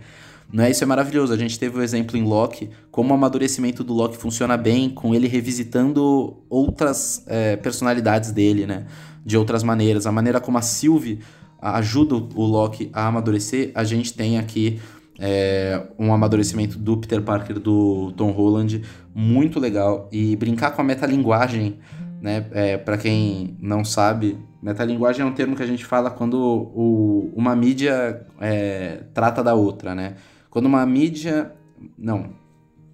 Não 0.51 0.63
é? 0.63 0.69
Isso 0.69 0.83
é 0.83 0.87
maravilhoso. 0.87 1.33
A 1.33 1.37
gente 1.37 1.57
teve 1.57 1.79
o 1.79 1.81
exemplo 1.81 2.17
em 2.17 2.23
Loki, 2.23 2.69
como 2.91 3.11
o 3.11 3.13
amadurecimento 3.13 3.83
do 3.83 3.93
Loki 3.93 4.17
funciona 4.17 4.55
bem, 4.55 4.89
com 4.89 5.13
ele 5.15 5.27
revisitando 5.27 6.37
outras 6.49 7.23
é, 7.27 7.55
personalidades 7.55 8.31
dele, 8.31 8.65
né? 8.65 8.85
De 9.25 9.37
outras 9.37 9.63
maneiras. 9.63 10.05
A 10.05 10.11
maneira 10.11 10.39
como 10.39 10.57
a 10.57 10.61
Sylvie 10.61 11.19
ajuda 11.59 12.15
o 12.15 12.45
Loki 12.45 12.89
a 12.93 13.07
amadurecer, 13.07 13.71
a 13.73 13.83
gente 13.83 14.13
tem 14.13 14.37
aqui 14.37 14.79
é, 15.17 15.81
um 15.97 16.13
amadurecimento 16.13 16.77
do 16.77 16.97
Peter 16.97 17.21
Parker 17.21 17.59
do 17.59 18.11
Tom 18.11 18.31
Holland 18.31 18.83
muito 19.13 19.59
legal 19.59 20.09
e 20.11 20.35
brincar 20.35 20.71
com 20.71 20.81
a 20.81 20.85
metalinguagem, 20.85 21.79
né? 22.25 22.43
É, 22.53 22.75
para 22.75 22.97
quem 22.97 23.55
não 23.61 23.85
sabe, 23.85 24.35
metalinguagem 24.59 25.21
é 25.21 25.25
um 25.25 25.31
termo 25.31 25.55
que 25.55 25.61
a 25.61 25.67
gente 25.67 25.85
fala 25.85 26.09
quando 26.09 26.33
o, 26.33 27.31
uma 27.35 27.55
mídia 27.55 28.25
é, 28.41 29.03
trata 29.13 29.43
da 29.43 29.53
outra, 29.53 29.93
né? 29.93 30.15
Quando 30.49 30.65
uma 30.65 30.83
mídia, 30.87 31.51
não, 31.95 32.31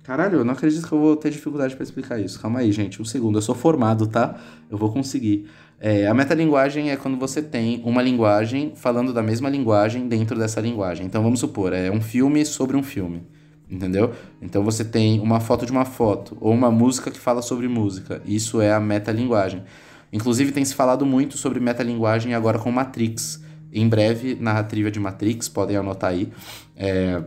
Caralho, 0.03 0.39
eu 0.39 0.43
não 0.43 0.53
acredito 0.53 0.85
que 0.85 0.91
eu 0.91 0.99
vou 0.99 1.15
ter 1.15 1.29
dificuldade 1.29 1.75
para 1.75 1.83
explicar 1.83 2.19
isso. 2.19 2.41
Calma 2.41 2.59
aí, 2.59 2.71
gente. 2.71 3.01
Um 3.01 3.05
segundo. 3.05 3.37
Eu 3.37 3.41
sou 3.41 3.53
formado, 3.53 4.07
tá? 4.07 4.35
Eu 4.69 4.77
vou 4.77 4.91
conseguir. 4.91 5.47
É, 5.79 6.07
a 6.07 6.13
metalinguagem 6.13 6.89
é 6.89 6.97
quando 6.97 7.17
você 7.17 7.41
tem 7.41 7.81
uma 7.85 8.01
linguagem 8.01 8.73
falando 8.75 9.13
da 9.13 9.21
mesma 9.21 9.47
linguagem 9.47 10.07
dentro 10.07 10.37
dessa 10.37 10.59
linguagem. 10.59 11.05
Então 11.05 11.23
vamos 11.23 11.39
supor, 11.39 11.71
é 11.71 11.89
um 11.89 12.01
filme 12.01 12.43
sobre 12.45 12.75
um 12.75 12.83
filme. 12.83 13.23
Entendeu? 13.71 14.13
Então 14.41 14.63
você 14.63 14.83
tem 14.83 15.21
uma 15.21 15.39
foto 15.39 15.65
de 15.65 15.71
uma 15.71 15.85
foto, 15.85 16.37
ou 16.41 16.53
uma 16.53 16.69
música 16.69 17.09
que 17.09 17.19
fala 17.19 17.41
sobre 17.41 17.69
música. 17.69 18.21
Isso 18.25 18.59
é 18.59 18.73
a 18.73 18.79
metalinguagem. 18.81 19.63
Inclusive 20.11 20.51
tem 20.51 20.65
se 20.65 20.75
falado 20.75 21.05
muito 21.05 21.37
sobre 21.37 21.59
metalinguagem 21.61 22.33
agora 22.33 22.59
com 22.59 22.69
Matrix. 22.69 23.41
Em 23.71 23.87
breve, 23.87 24.35
narrativa 24.35 24.91
de 24.91 24.99
Matrix, 24.99 25.47
podem 25.47 25.77
anotar 25.77 26.09
aí. 26.11 26.29
É, 26.75 27.23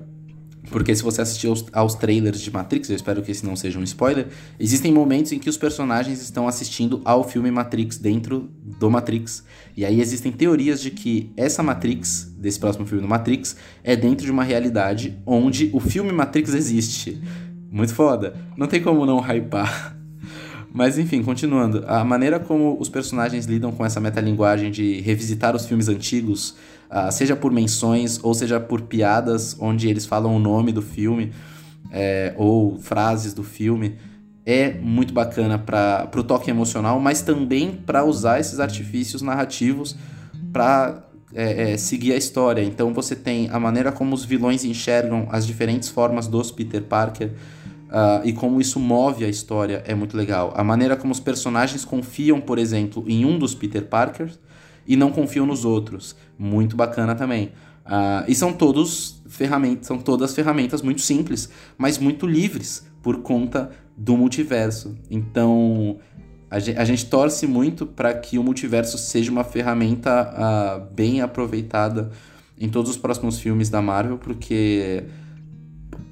porque 0.71 0.95
se 0.95 1.03
você 1.03 1.21
assistir 1.21 1.47
aos, 1.47 1.65
aos, 1.73 1.95
trailers 1.95 2.41
de 2.41 2.51
Matrix, 2.51 2.89
eu 2.89 2.97
espero 2.97 3.23
que 3.23 3.31
esse 3.31 3.45
não 3.45 3.55
seja 3.55 3.79
um 3.79 3.83
spoiler, 3.83 4.29
existem 4.59 4.93
momentos 4.93 5.33
em 5.33 5.39
que 5.39 5.49
os 5.49 5.57
personagens 5.57 6.23
estão 6.23 6.49
assistindo 6.49 7.01
ao 7.05 7.23
filme 7.23 7.51
Matrix 7.51 7.99
dentro 7.99 8.51
do 8.79 8.91
Matrix. 8.91 9.45
E 9.77 9.85
aí 9.85 10.01
existem 10.01 10.33
teorias 10.33 10.81
de 10.81 10.91
que 10.91 11.33
essa 11.37 11.63
Matrix, 11.63 12.33
desse 12.39 12.59
próximo 12.59 12.87
filme 12.87 13.03
do 13.03 13.09
Matrix, 13.09 13.57
é 13.83 13.95
dentro 13.95 14.25
de 14.25 14.33
uma 14.33 14.43
realidade 14.43 15.19
onde 15.27 15.71
o 15.73 15.81
filme 15.81 16.13
Matrix 16.13 16.55
existe. 16.55 17.21
Muito 17.71 17.93
foda. 17.93 18.35
Não 18.57 18.67
tem 18.67 18.83
como 18.83 19.05
não 19.05 19.21
hypar. 19.21 19.97
Mas 20.73 20.99
enfim, 20.99 21.23
continuando. 21.23 21.85
A 21.87 22.05
maneira 22.05 22.41
como 22.41 22.77
os 22.81 22.89
personagens 22.89 23.47
lidam 23.47 23.71
com 23.71 23.85
essa 23.85 24.01
metalinguagem 24.01 24.71
de 24.71 25.01
revisitar 25.01 25.55
os 25.55 25.67
filmes 25.67 25.89
antigos 25.89 26.57
uh, 26.95 27.11
seja 27.11 27.35
por 27.35 27.51
menções 27.51 28.21
ou 28.23 28.33
seja 28.33 28.61
por 28.61 28.83
piadas 28.83 29.57
onde 29.59 29.89
eles 29.89 30.07
falam 30.07 30.37
o 30.37 30.39
nome 30.39 30.73
do 30.73 30.81
filme 30.81 31.33
é, 31.95 32.35
ou 32.37 32.77
frases 32.81 33.33
do 33.33 33.45
filme, 33.45 33.97
é 34.45 34.73
muito 34.73 35.15
bacana 35.15 35.59
para 35.59 36.11
o 36.17 36.25
toque 36.25 36.51
emocional, 36.51 36.99
mas 37.01 37.23
também 37.23 37.73
para 37.73 38.05
usar 38.05 38.41
esses 38.41 38.59
artifícios 38.59 39.23
narrativos 39.23 39.97
para 40.53 41.05
é, 41.33 41.73
é, 41.73 41.77
seguir 41.77 42.13
a 42.13 42.17
história. 42.17 42.63
Então 42.63 42.93
você 42.93 43.15
tem 43.15 43.49
a 43.51 43.61
maneira 43.61 43.93
como 43.93 44.15
os 44.15 44.25
vilões 44.25 44.65
enxergam 44.65 45.29
as 45.31 45.47
diferentes 45.47 45.89
formas 45.89 46.27
dos 46.27 46.51
Peter 46.51 46.83
Parker. 46.83 47.31
Uh, 47.85 48.27
e 48.27 48.33
como 48.33 48.61
isso 48.61 48.81
move 48.81 49.25
a 49.25 49.29
história 49.29 49.85
é 49.87 49.95
muito 49.95 50.17
legal. 50.17 50.53
A 50.57 50.65
maneira 50.65 50.97
como 50.97 51.13
os 51.13 51.21
personagens 51.21 51.85
confiam, 51.85 52.41
por 52.41 52.59
exemplo, 52.59 53.05
em 53.07 53.25
um 53.25 53.39
dos 53.39 53.55
Peter 53.55 53.85
Parkers 53.85 54.37
e 54.87 54.97
não 54.97 55.11
confiam 55.11 55.47
nos 55.47 55.65
outros. 55.65 56.17
Muito 56.39 56.77
bacana 56.77 57.15
também. 57.15 57.53
Uh, 57.87 58.25
e 58.27 58.35
são 58.35 58.53
todos 58.53 59.23
ferramentas, 59.29 59.87
são 59.87 59.99
todas 59.99 60.35
ferramentas 60.35 60.81
muito 60.81 61.03
simples, 61.03 61.51
mas 61.77 61.99
muito 61.99 62.27
livres 62.27 62.87
por 63.03 63.19
conta 63.19 63.71
do 63.97 64.17
multiverso. 64.17 64.97
Então 65.11 65.99
a 66.51 66.59
gente, 66.59 66.79
a 66.79 66.85
gente 66.85 67.07
torce 67.07 67.47
muito 67.47 67.85
para 67.85 68.15
que 68.15 68.39
o 68.39 68.43
multiverso 68.43 68.97
seja 68.97 69.31
uma 69.31 69.45
ferramenta 69.45 70.33
uh, 70.33 70.95
bem 70.95 71.21
aproveitada 71.21 72.11
em 72.59 72.69
todos 72.69 72.91
os 72.93 72.97
próximos 72.97 73.41
filmes 73.41 73.69
da 73.69 73.83
Marvel, 73.83 74.19
porque 74.19 75.05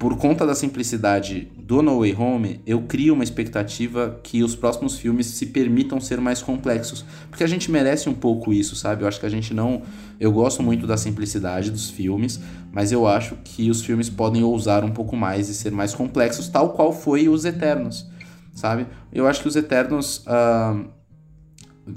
por 0.03 0.17
conta 0.17 0.45
da 0.45 0.53
simplicidade 0.53 1.47
do 1.57 1.81
No 1.81 1.99
Way 1.99 2.13
Home, 2.17 2.59
eu 2.67 2.81
crio 2.81 3.13
uma 3.13 3.23
expectativa 3.23 4.19
que 4.21 4.43
os 4.43 4.53
próximos 4.53 4.97
filmes 4.97 5.27
se 5.27 5.45
permitam 5.45 6.01
ser 6.01 6.19
mais 6.19 6.41
complexos. 6.41 7.05
Porque 7.29 7.41
a 7.41 7.47
gente 7.47 7.71
merece 7.71 8.09
um 8.09 8.13
pouco 8.13 8.51
isso, 8.51 8.75
sabe? 8.75 9.03
Eu 9.03 9.07
acho 9.07 9.17
que 9.17 9.25
a 9.25 9.29
gente 9.29 9.53
não. 9.53 9.81
Eu 10.19 10.29
gosto 10.33 10.61
muito 10.61 10.85
da 10.85 10.97
simplicidade 10.97 11.71
dos 11.71 11.89
filmes, 11.89 12.37
mas 12.69 12.91
eu 12.91 13.07
acho 13.07 13.37
que 13.45 13.69
os 13.69 13.81
filmes 13.81 14.09
podem 14.09 14.43
ousar 14.43 14.83
um 14.83 14.91
pouco 14.91 15.15
mais 15.15 15.47
e 15.47 15.53
ser 15.53 15.71
mais 15.71 15.95
complexos, 15.95 16.49
tal 16.49 16.73
qual 16.73 16.91
foi 16.91 17.29
Os 17.29 17.45
Eternos, 17.45 18.05
sabe? 18.53 18.85
Eu 19.09 19.25
acho 19.25 19.41
que 19.41 19.47
Os 19.47 19.55
Eternos. 19.55 20.25
Uh 20.27 21.02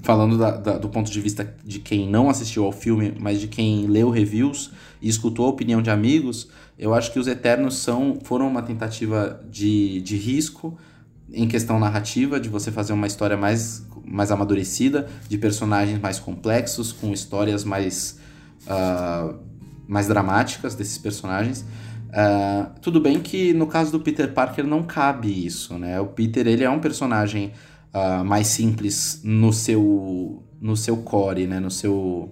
falando 0.02 0.36
da- 0.36 0.56
da- 0.56 0.78
do 0.78 0.88
ponto 0.88 1.10
de 1.10 1.20
vista 1.20 1.54
de 1.64 1.78
quem 1.78 2.08
não 2.08 2.28
assistiu 2.28 2.64
ao 2.64 2.72
filme, 2.72 3.14
mas 3.20 3.40
de 3.40 3.46
quem 3.46 3.86
leu 3.86 4.10
reviews 4.10 4.72
e 5.00 5.08
escutou 5.08 5.46
a 5.46 5.48
opinião 5.48 5.80
de 5.80 5.90
amigos, 5.90 6.48
eu 6.78 6.92
acho 6.92 7.12
que 7.12 7.18
os 7.18 7.26
Eternos 7.26 7.78
são, 7.78 8.18
foram 8.24 8.48
uma 8.48 8.62
tentativa 8.62 9.40
de, 9.50 10.00
de 10.00 10.16
risco 10.16 10.76
em 11.32 11.46
questão 11.48 11.78
narrativa, 11.78 12.38
de 12.38 12.48
você 12.48 12.70
fazer 12.70 12.92
uma 12.92 13.06
história 13.06 13.36
mais, 13.36 13.86
mais 14.04 14.30
amadurecida, 14.30 15.08
de 15.28 15.38
personagens 15.38 16.00
mais 16.00 16.18
complexos, 16.18 16.92
com 16.92 17.12
histórias 17.12 17.64
mais, 17.64 18.18
ah, 18.66 19.34
mais 19.86 20.08
dramáticas 20.08 20.74
desses 20.74 20.98
personagens. 20.98 21.64
Ah, 22.12 22.70
tudo 22.80 23.00
bem 23.00 23.20
que 23.20 23.52
no 23.52 23.66
caso 23.66 23.92
do 23.92 24.00
Peter 24.00 24.32
Parker 24.32 24.66
não 24.66 24.82
cabe 24.82 25.46
isso, 25.46 25.74
né? 25.78 26.00
O 26.00 26.06
Peter 26.06 26.46
ele 26.46 26.64
é 26.64 26.70
um 26.70 26.78
personagem 26.80 27.52
ah, 27.96 28.22
mais 28.24 28.46
simples 28.48 29.20
no 29.24 29.52
seu 29.52 30.42
no 30.60 30.76
seu 30.76 30.96
core, 30.98 31.46
né? 31.46 31.60
No 31.60 31.70
seu 31.70 32.30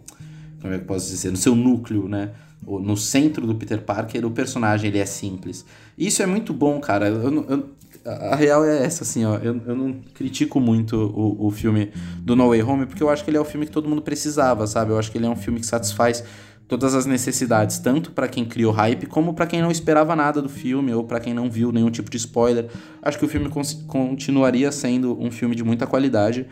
como 0.60 0.74
é 0.74 0.78
que 0.78 0.84
posso 0.84 1.08
dizer? 1.08 1.30
No 1.30 1.36
seu 1.36 1.54
núcleo, 1.54 2.08
né? 2.08 2.30
No 2.66 2.96
centro 2.96 3.46
do 3.46 3.54
Peter 3.54 3.82
Parker, 3.82 4.24
o 4.24 4.30
personagem 4.30 4.88
ele 4.88 4.98
é 4.98 5.04
simples. 5.06 5.64
Isso 5.98 6.22
é 6.22 6.26
muito 6.26 6.52
bom, 6.54 6.80
cara. 6.80 7.08
Eu, 7.08 7.44
eu- 7.48 7.70
a 8.06 8.34
real 8.36 8.64
é 8.64 8.84
essa, 8.84 9.02
assim, 9.04 9.24
ó. 9.24 9.36
Eu, 9.36 9.60
eu 9.66 9.74
não 9.76 9.94
critico 10.14 10.60
muito 10.60 10.94
o, 10.96 11.46
o 11.46 11.50
filme 11.50 11.90
do 12.20 12.34
No 12.36 12.48
Way 12.48 12.62
Home, 12.62 12.86
porque 12.86 13.02
eu 13.02 13.08
acho 13.10 13.24
que 13.24 13.30
ele 13.30 13.36
é 13.36 13.40
o 13.40 13.44
filme 13.44 13.66
que 13.66 13.72
todo 13.72 13.88
mundo 13.88 14.02
precisava, 14.02 14.66
sabe? 14.66 14.90
Eu 14.92 14.98
acho 14.98 15.10
que 15.10 15.16
ele 15.18 15.26
é 15.26 15.28
um 15.30 15.36
filme 15.36 15.60
que 15.60 15.66
satisfaz 15.66 16.22
todas 16.66 16.94
as 16.94 17.06
necessidades, 17.06 17.78
tanto 17.78 18.10
pra 18.10 18.26
quem 18.28 18.44
criou 18.44 18.72
hype, 18.72 19.06
como 19.06 19.34
pra 19.34 19.46
quem 19.46 19.60
não 19.60 19.70
esperava 19.70 20.16
nada 20.16 20.40
do 20.40 20.48
filme, 20.48 20.92
ou 20.92 21.04
pra 21.04 21.20
quem 21.20 21.34
não 21.34 21.50
viu 21.50 21.70
nenhum 21.70 21.90
tipo 21.90 22.10
de 22.10 22.16
spoiler. 22.16 22.68
Acho 23.02 23.18
que 23.18 23.24
o 23.24 23.28
filme 23.28 23.50
continuaria 23.86 24.72
sendo 24.72 25.18
um 25.20 25.30
filme 25.30 25.54
de 25.54 25.62
muita 25.62 25.86
qualidade. 25.86 26.46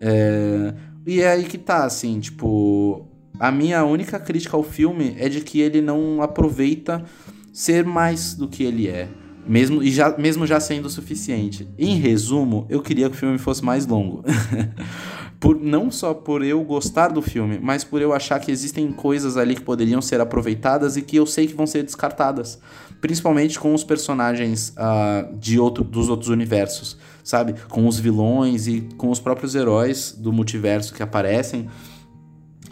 É, 0.00 0.74
E 1.06 1.20
é 1.20 1.30
aí 1.30 1.44
que 1.44 1.58
tá, 1.58 1.84
assim, 1.84 2.20
tipo. 2.20 3.08
A 3.38 3.50
minha 3.50 3.84
única 3.84 4.18
crítica 4.20 4.56
ao 4.56 4.62
filme 4.62 5.16
é 5.18 5.28
de 5.28 5.40
que 5.40 5.60
ele 5.60 5.80
não 5.80 6.22
aproveita 6.22 7.04
ser 7.52 7.84
mais 7.84 8.34
do 8.34 8.46
que 8.46 8.62
ele 8.62 8.88
é. 8.88 9.08
Mesmo, 9.46 9.82
e 9.82 9.90
já, 9.90 10.16
mesmo 10.16 10.46
já 10.46 10.60
sendo 10.60 10.86
o 10.86 10.90
suficiente. 10.90 11.68
Em 11.76 11.96
resumo, 11.96 12.64
eu 12.70 12.80
queria 12.80 13.10
que 13.10 13.16
o 13.16 13.18
filme 13.18 13.36
fosse 13.38 13.64
mais 13.64 13.86
longo. 13.86 14.24
por, 15.44 15.60
não 15.60 15.90
só 15.90 16.14
por 16.14 16.42
eu 16.42 16.64
gostar 16.64 17.08
do 17.08 17.20
filme, 17.20 17.58
mas 17.62 17.84
por 17.84 18.00
eu 18.00 18.14
achar 18.14 18.40
que 18.40 18.50
existem 18.50 18.90
coisas 18.90 19.36
ali 19.36 19.54
que 19.54 19.60
poderiam 19.60 20.00
ser 20.00 20.18
aproveitadas 20.18 20.96
e 20.96 21.02
que 21.02 21.16
eu 21.16 21.26
sei 21.26 21.46
que 21.46 21.52
vão 21.52 21.66
ser 21.66 21.82
descartadas. 21.82 22.58
Principalmente 22.98 23.60
com 23.60 23.74
os 23.74 23.84
personagens 23.84 24.72
ah, 24.74 25.28
de 25.34 25.60
outro, 25.60 25.84
dos 25.84 26.08
outros 26.08 26.30
universos, 26.30 26.96
sabe? 27.22 27.54
Com 27.68 27.86
os 27.86 27.98
vilões 28.00 28.66
e 28.66 28.88
com 28.96 29.10
os 29.10 29.20
próprios 29.20 29.54
heróis 29.54 30.12
do 30.16 30.32
multiverso 30.32 30.94
que 30.94 31.02
aparecem. 31.02 31.68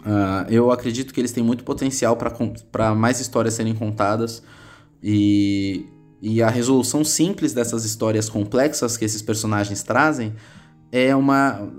Ah, 0.03 0.47
eu 0.49 0.71
acredito 0.71 1.13
que 1.13 1.21
eles 1.21 1.31
têm 1.31 1.43
muito 1.43 1.63
potencial 1.63 2.17
para 2.17 2.95
mais 2.95 3.19
histórias 3.19 3.53
serem 3.53 3.75
contadas. 3.75 4.41
E, 5.03 5.85
e 6.19 6.41
a 6.41 6.49
resolução 6.49 7.03
simples 7.03 7.53
dessas 7.53 7.85
histórias 7.85 8.29
complexas 8.29 8.97
que 8.97 9.05
esses 9.05 9.21
personagens 9.21 9.83
trazem 9.83 10.33
é 10.91 11.15
uma. 11.15 11.69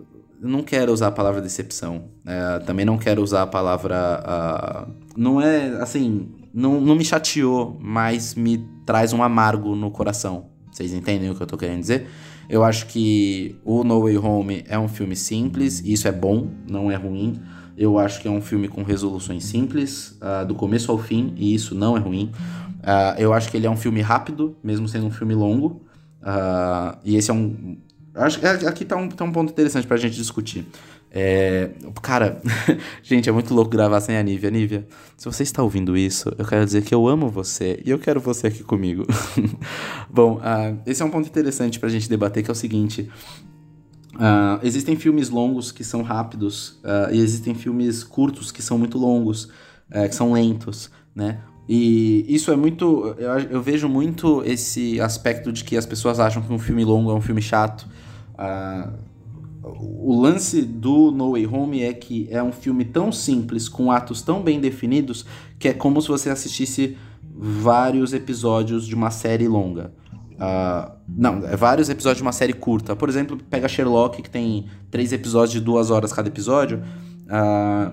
Não 0.45 0.63
quero 0.63 0.93
usar 0.93 1.09
a 1.09 1.13
palavra 1.13 1.41
decepção. 1.41 2.05
é, 2.27 2.59
também 2.61 2.85
não 2.85 2.99
quero 2.99 3.23
usar 3.23 3.43
a 3.43 3.47
palavra. 3.47 4.23
ah, 4.25 4.87
não 5.17 5.41
é 5.41 5.69
assim. 5.81 6.29
Não, 6.53 6.81
não 6.81 6.95
me 6.95 7.05
chateou, 7.05 7.77
mas 7.81 8.35
me 8.35 8.65
traz 8.87 9.13
um 9.13 9.23
amargo 9.23 9.75
no 9.75 9.91
coração. 9.91 10.47
Vocês 10.71 10.93
entendem 10.93 11.31
o 11.31 11.35
que 11.35 11.43
eu 11.43 11.47
tô 11.47 11.57
querendo 11.57 11.81
dizer? 11.81 12.07
Eu 12.49 12.63
acho 12.63 12.87
que 12.87 13.57
o 13.65 13.83
No 13.85 14.03
Way 14.03 14.19
Home 14.19 14.65
é 14.69 14.79
um 14.79 14.87
filme 14.87 15.17
simples, 15.17 15.81
e 15.81 15.93
isso 15.93 16.07
é 16.07 16.13
bom, 16.13 16.49
não 16.69 16.91
é 16.91 16.95
ruim. 16.95 17.41
Eu 17.77 17.99
acho 17.99 18.21
que 18.21 18.29
é 18.29 18.31
um 18.31 18.41
filme 18.41 18.69
com 18.69 18.83
resoluções 18.83 19.45
simples, 19.45 20.17
ah, 20.21 20.45
do 20.45 20.55
começo 20.55 20.93
ao 20.93 20.99
fim, 20.99 21.33
e 21.37 21.55
isso 21.55 21.75
não 21.75 21.97
é 21.97 22.01
ruim. 22.01 22.31
Ah, 22.83 23.17
eu 23.19 23.33
acho 23.33 23.51
que 23.51 23.57
ele 23.57 23.67
é 23.67 23.71
um 23.71 23.77
filme 23.77 24.01
rápido, 24.01 24.57
mesmo 24.63 24.87
sendo 24.87 25.07
um 25.07 25.11
filme 25.11 25.35
longo. 25.35 25.83
Ah, 26.23 26.99
e 27.05 27.17
esse 27.17 27.31
é 27.31 27.35
um. 27.35 27.79
Acho 28.15 28.39
que 28.39 28.47
aqui 28.47 28.85
tá 28.85 28.97
um, 28.97 29.09
tá 29.09 29.25
um 29.25 29.33
ponto 29.33 29.51
interessante 29.51 29.87
pra 29.87 29.97
gente 29.97 30.15
discutir. 30.15 30.67
É, 31.11 31.71
cara, 32.03 32.41
gente, 33.03 33.29
é 33.29 33.33
muito 33.33 33.55
louco 33.55 33.71
gravar 33.71 34.01
sem 34.01 34.17
a 34.17 34.23
Nívia. 34.23 34.51
Nívia, 34.51 34.87
se 35.17 35.27
você 35.27 35.43
está 35.43 35.63
ouvindo 35.63 35.97
isso, 35.97 36.33
eu 36.39 36.45
quero 36.45 36.65
dizer 36.65 36.83
que 36.83 36.95
eu 36.95 37.07
amo 37.09 37.29
você 37.29 37.81
e 37.85 37.91
eu 37.91 37.99
quero 37.99 38.21
você 38.21 38.49
aqui 38.49 38.63
comigo. 38.63 39.07
Bom, 40.11 40.41
ah, 40.43 40.75
esse 40.87 41.03
é 41.03 41.05
um 41.05 41.11
ponto 41.11 41.29
interessante 41.29 41.79
pra 41.79 41.89
gente 41.89 42.09
debater, 42.09 42.43
que 42.43 42.51
é 42.51 42.53
o 42.53 42.57
seguinte. 42.57 43.09
Ah, 44.17 44.61
existem 44.63 44.97
filmes 44.97 45.29
longos 45.29 45.73
que 45.73 45.83
são 45.83 46.03
rápidos 46.03 46.79
ah, 46.85 47.09
e 47.13 47.19
existem 47.19 47.55
filmes 47.55 48.05
curtos 48.05 48.53
que 48.53 48.63
são 48.63 48.79
muito 48.79 48.99
longos, 48.99 49.49
eh, 49.91 50.09
que 50.09 50.15
são 50.15 50.33
lentos, 50.33 50.91
né? 51.15 51.41
E 51.69 52.27
isso 52.29 52.53
é 52.53 52.57
muito. 52.57 53.15
Eu, 53.19 53.39
eu 53.39 53.63
vejo 53.63 53.89
muito 53.89 54.43
esse 54.45 55.01
aspecto 55.01 55.51
de 55.51 55.65
que 55.65 55.77
as 55.77 55.87
pessoas 55.87 56.21
acham 56.21 56.43
que 56.43 56.53
um 56.53 56.59
filme 56.59 56.85
longo 56.85 57.11
é 57.11 57.15
um 57.15 57.21
filme 57.21 57.41
chato. 57.41 57.87
Ah, 58.37 58.91
o 59.63 60.21
lance 60.21 60.63
do 60.63 61.11
No 61.11 61.33
Way 61.33 61.47
Home 61.47 61.83
é 61.83 61.93
que 61.93 62.29
é 62.31 62.43
um 62.43 62.53
filme 62.53 62.85
tão 62.85 63.11
simples, 63.11 63.69
com 63.69 63.91
atos 63.91 64.21
tão 64.23 64.43
bem 64.43 64.61
definidos, 64.61 65.25
que 65.59 65.69
é 65.69 65.73
como 65.73 66.01
se 66.03 66.09
você 66.09 66.29
assistisse 66.29 66.97
vários 67.37 68.13
episódios 68.13 68.87
de 68.87 68.95
uma 68.95 69.11
série 69.11 69.49
longa. 69.49 69.93
Ah, 70.39 70.93
não, 71.09 71.47
é 71.47 71.57
vários 71.57 71.89
episódios 71.89 72.19
de 72.19 72.23
uma 72.23 72.33
série 72.33 72.53
curta. 72.53 72.95
Por 72.95 73.09
exemplo, 73.09 73.39
pega 73.49 73.69
Sherlock, 73.69 74.21
que 74.23 74.29
tem 74.31 74.67
três 74.91 75.13
episódios 75.13 75.53
de 75.53 75.61
duas 75.61 75.91
horas 75.91 76.13
cada 76.13 76.29
episódio. 76.29 76.83
Ah, 77.29 77.93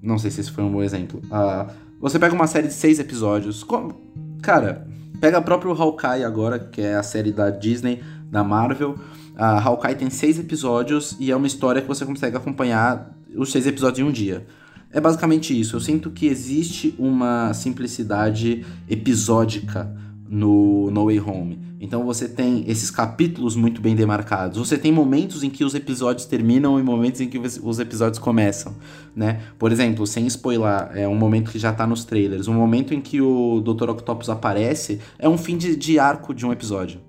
não 0.00 0.18
sei 0.18 0.30
se 0.30 0.40
esse 0.40 0.50
foi 0.50 0.62
um 0.62 0.70
bom 0.70 0.82
exemplo. 0.82 1.20
Ah, 1.30 1.66
você 2.00 2.18
pega 2.18 2.34
uma 2.34 2.46
série 2.46 2.68
de 2.68 2.74
seis 2.74 2.98
episódios. 3.00 3.64
como- 3.64 4.06
Cara, 4.42 4.86
pega 5.20 5.38
o 5.38 5.42
próprio 5.42 5.72
Hawkeye 5.72 6.22
agora, 6.22 6.58
que 6.60 6.80
é 6.80 6.94
a 6.94 7.02
série 7.02 7.32
da 7.32 7.50
Disney, 7.50 8.00
da 8.30 8.44
Marvel. 8.44 8.96
A 9.36 9.60
Hawkeye 9.60 9.94
tem 9.94 10.10
seis 10.10 10.38
episódios 10.38 11.16
e 11.18 11.30
é 11.30 11.36
uma 11.36 11.46
história 11.46 11.80
que 11.80 11.88
você 11.88 12.04
consegue 12.04 12.36
acompanhar 12.36 13.16
os 13.36 13.52
seis 13.52 13.66
episódios 13.66 14.00
em 14.00 14.02
um 14.02 14.12
dia. 14.12 14.46
É 14.92 15.00
basicamente 15.00 15.58
isso. 15.58 15.76
Eu 15.76 15.80
sinto 15.80 16.10
que 16.10 16.26
existe 16.26 16.94
uma 16.98 17.52
simplicidade 17.52 18.64
episódica 18.88 19.94
no 20.28 20.90
No 20.90 21.06
Way 21.06 21.20
Home. 21.20 21.68
Então 21.80 22.04
você 22.04 22.28
tem 22.28 22.64
esses 22.66 22.90
capítulos 22.90 23.54
muito 23.54 23.80
bem 23.80 23.94
demarcados. 23.94 24.58
Você 24.58 24.76
tem 24.76 24.90
momentos 24.90 25.44
em 25.44 25.50
que 25.50 25.64
os 25.64 25.74
episódios 25.74 26.26
terminam 26.26 26.78
e 26.78 26.82
momentos 26.82 27.20
em 27.20 27.28
que 27.28 27.38
os 27.38 27.78
episódios 27.78 28.18
começam, 28.18 28.74
né? 29.14 29.42
Por 29.58 29.70
exemplo, 29.70 30.06
sem 30.06 30.26
spoiler, 30.26 30.90
é 30.94 31.06
um 31.06 31.14
momento 31.14 31.52
que 31.52 31.58
já 31.58 31.72
tá 31.72 31.86
nos 31.86 32.04
trailers. 32.04 32.48
Um 32.48 32.54
momento 32.54 32.92
em 32.92 33.00
que 33.00 33.20
o 33.20 33.60
Dr. 33.60 33.90
Octopus 33.90 34.28
aparece 34.28 34.98
é 35.18 35.28
um 35.28 35.38
fim 35.38 35.56
de, 35.56 35.76
de 35.76 35.98
arco 35.98 36.34
de 36.34 36.44
um 36.44 36.52
episódio. 36.52 37.00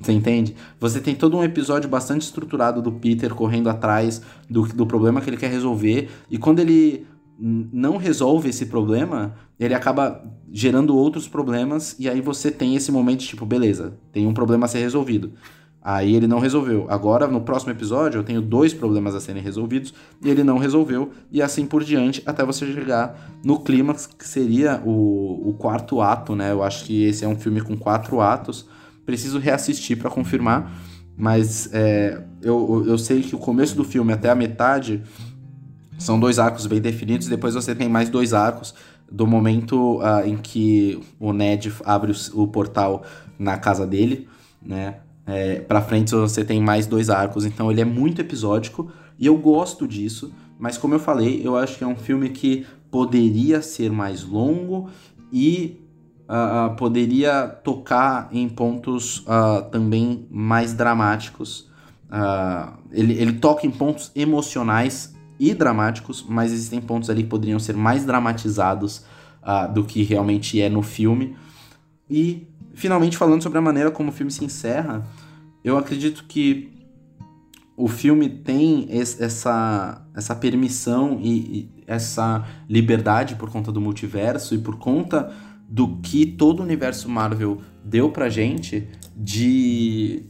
Você 0.00 0.12
entende? 0.12 0.54
Você 0.78 1.00
tem 1.00 1.14
todo 1.14 1.36
um 1.36 1.42
episódio 1.42 1.88
bastante 1.88 2.22
estruturado 2.22 2.82
do 2.82 2.92
Peter 2.92 3.34
correndo 3.34 3.68
atrás 3.68 4.20
do, 4.48 4.62
do 4.62 4.86
problema 4.86 5.20
que 5.20 5.30
ele 5.30 5.36
quer 5.36 5.50
resolver. 5.50 6.10
E 6.30 6.36
quando 6.38 6.60
ele 6.60 7.06
não 7.38 7.96
resolve 7.96 8.48
esse 8.48 8.66
problema, 8.66 9.34
ele 9.58 9.74
acaba 9.74 10.22
gerando 10.50 10.96
outros 10.96 11.28
problemas. 11.28 11.96
E 11.98 12.08
aí 12.08 12.20
você 12.20 12.50
tem 12.50 12.76
esse 12.76 12.92
momento 12.92 13.20
de 13.20 13.28
tipo, 13.28 13.46
beleza, 13.46 13.98
tem 14.12 14.26
um 14.26 14.34
problema 14.34 14.66
a 14.66 14.68
ser 14.68 14.80
resolvido. 14.80 15.32
Aí 15.82 16.16
ele 16.16 16.26
não 16.26 16.40
resolveu. 16.40 16.86
Agora, 16.88 17.28
no 17.28 17.42
próximo 17.42 17.70
episódio, 17.70 18.18
eu 18.18 18.24
tenho 18.24 18.42
dois 18.42 18.74
problemas 18.74 19.14
a 19.14 19.20
serem 19.20 19.40
resolvidos 19.40 19.94
e 20.20 20.28
ele 20.28 20.42
não 20.42 20.58
resolveu. 20.58 21.12
E 21.30 21.40
assim 21.40 21.64
por 21.64 21.84
diante, 21.84 22.22
até 22.26 22.44
você 22.44 22.66
chegar 22.72 23.38
no 23.44 23.60
clímax, 23.60 24.04
que 24.06 24.26
seria 24.26 24.82
o, 24.84 25.50
o 25.50 25.54
quarto 25.54 26.00
ato, 26.00 26.34
né? 26.34 26.50
Eu 26.50 26.64
acho 26.64 26.84
que 26.84 27.04
esse 27.04 27.24
é 27.24 27.28
um 27.28 27.36
filme 27.36 27.60
com 27.60 27.76
quatro 27.76 28.20
atos. 28.20 28.68
Preciso 29.06 29.38
reassistir 29.38 29.96
para 29.96 30.10
confirmar. 30.10 30.70
Mas 31.16 31.70
é, 31.72 32.22
eu, 32.42 32.84
eu 32.86 32.98
sei 32.98 33.22
que 33.22 33.34
o 33.34 33.38
começo 33.38 33.74
do 33.74 33.84
filme 33.84 34.12
até 34.12 34.28
a 34.28 34.34
metade 34.34 35.02
são 35.98 36.20
dois 36.20 36.38
arcos 36.38 36.66
bem 36.66 36.80
definidos. 36.80 37.26
Depois 37.26 37.54
você 37.54 37.74
tem 37.74 37.88
mais 37.88 38.10
dois 38.10 38.34
arcos 38.34 38.74
do 39.10 39.26
momento 39.26 40.00
ah, 40.02 40.26
em 40.26 40.36
que 40.36 41.00
o 41.18 41.32
Ned 41.32 41.72
abre 41.84 42.12
o, 42.12 42.42
o 42.42 42.48
portal 42.48 43.04
na 43.38 43.56
casa 43.56 43.86
dele, 43.86 44.28
né? 44.60 44.96
É, 45.26 45.60
pra 45.60 45.82
frente 45.82 46.12
você 46.12 46.44
tem 46.44 46.60
mais 46.60 46.86
dois 46.86 47.10
arcos, 47.10 47.44
então 47.44 47.70
ele 47.70 47.80
é 47.80 47.84
muito 47.84 48.20
episódico 48.20 48.92
e 49.18 49.26
eu 49.26 49.36
gosto 49.36 49.86
disso, 49.86 50.32
mas 50.56 50.78
como 50.78 50.94
eu 50.94 51.00
falei, 51.00 51.40
eu 51.44 51.56
acho 51.56 51.78
que 51.78 51.82
é 51.82 51.86
um 51.86 51.96
filme 51.96 52.28
que 52.28 52.64
poderia 52.92 53.60
ser 53.60 53.90
mais 53.90 54.22
longo 54.22 54.88
e 55.32 55.80
ah, 56.28 56.74
poderia 56.76 57.46
tocar 57.46 58.28
em 58.32 58.48
pontos 58.48 59.22
ah, 59.28 59.66
também 59.70 60.26
mais 60.30 60.72
dramáticos. 60.72 61.70
Ah, 62.10 62.74
ele, 62.90 63.12
ele 63.14 63.34
toca 63.34 63.66
em 63.66 63.70
pontos 63.70 64.10
emocionais 64.14 65.14
e 65.38 65.54
dramáticos, 65.54 66.24
mas 66.28 66.52
existem 66.52 66.80
pontos 66.80 67.10
ali 67.10 67.22
que 67.22 67.28
poderiam 67.28 67.58
ser 67.58 67.76
mais 67.76 68.04
dramatizados 68.04 69.04
do 69.72 69.84
que 69.84 70.02
realmente 70.02 70.60
é 70.60 70.68
no 70.68 70.82
filme. 70.82 71.36
E, 72.10 72.48
finalmente, 72.74 73.16
falando 73.16 73.44
sobre 73.44 73.58
a 73.58 73.62
maneira 73.62 73.92
como 73.92 74.08
o 74.08 74.12
filme 74.12 74.32
se 74.32 74.44
encerra, 74.44 75.06
eu 75.62 75.78
acredito 75.78 76.24
que 76.24 76.72
o 77.76 77.86
filme 77.86 78.28
tem 78.28 78.88
esse, 78.90 79.22
essa, 79.22 80.04
essa 80.16 80.34
permissão 80.34 81.20
e, 81.22 81.30
e 81.30 81.84
essa 81.86 82.44
liberdade 82.68 83.36
por 83.36 83.48
conta 83.50 83.70
do 83.70 83.80
multiverso 83.80 84.54
e 84.54 84.58
por 84.58 84.78
conta 84.78 85.32
do 85.68 85.96
que 85.98 86.24
todo 86.26 86.60
o 86.60 86.62
universo 86.62 87.08
Marvel 87.08 87.58
deu 87.84 88.10
pra 88.10 88.28
gente 88.28 88.86
de, 89.16 90.22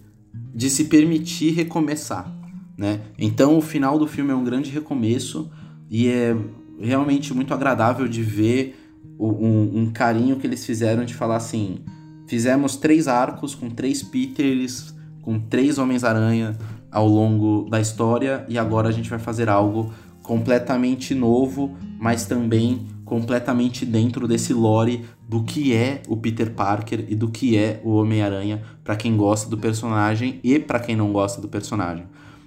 de 0.55 0.71
se 0.71 0.85
permitir 0.85 1.53
recomeçar, 1.53 2.33
né? 2.77 3.01
Então 3.19 3.59
o 3.59 3.61
final 3.61 3.99
do 3.99 4.07
filme 4.07 4.31
é 4.31 4.35
um 4.35 4.45
grande 4.45 4.71
recomeço 4.71 5.51
e 5.91 6.09
é 6.09 6.37
realmente 6.81 7.35
muito 7.35 7.53
agradável 7.53 8.09
de 8.09 8.23
ver 8.23 8.77
um, 9.19 9.81
um 9.81 9.91
carinho 9.93 10.37
que 10.37 10.47
eles 10.47 10.65
fizeram 10.65 11.05
de 11.05 11.15
falar 11.15 11.37
assim, 11.37 11.79
fizemos 12.27 12.77
três 12.77 13.09
arcos 13.09 13.55
com 13.55 13.71
três 13.71 14.03
Peters, 14.03 14.95
com 15.23 15.39
três 15.39 15.79
Homens-Aranha 15.79 16.57
ao 16.91 17.07
longo 17.07 17.69
da 17.69 17.81
história 17.81 18.45
e 18.49 18.59
agora 18.59 18.89
a 18.89 18.93
gente 18.93 19.11
vai 19.11 19.19
fazer 19.19 19.49
algo 19.49 19.93
completamente 20.23 21.15
novo, 21.15 21.77
mas 21.99 22.27
também 22.27 22.87
completamente 23.07 23.87
dentro 23.87 24.29
desse 24.29 24.53
lore 24.53 25.07
do 25.27 25.45
que 25.45 25.73
é 25.73 26.03
o 26.09 26.17
Peter 26.17 26.51
Parker 26.51 27.07
e 27.09 27.15
do 27.15 27.29
que 27.29 27.57
é 27.57 27.81
o 27.85 27.93
Homem-Aranha 27.95 28.63
para 28.85 28.97
quem 28.97 29.17
gosta 29.17 29.49
do 29.49 29.57
personagem 29.57 30.41
e 30.43 30.59
para 30.59 30.81
quem 30.81 30.95
não 30.95 31.13
gosta 31.13 31.41
do 31.41 31.49
personagem. 31.49 32.05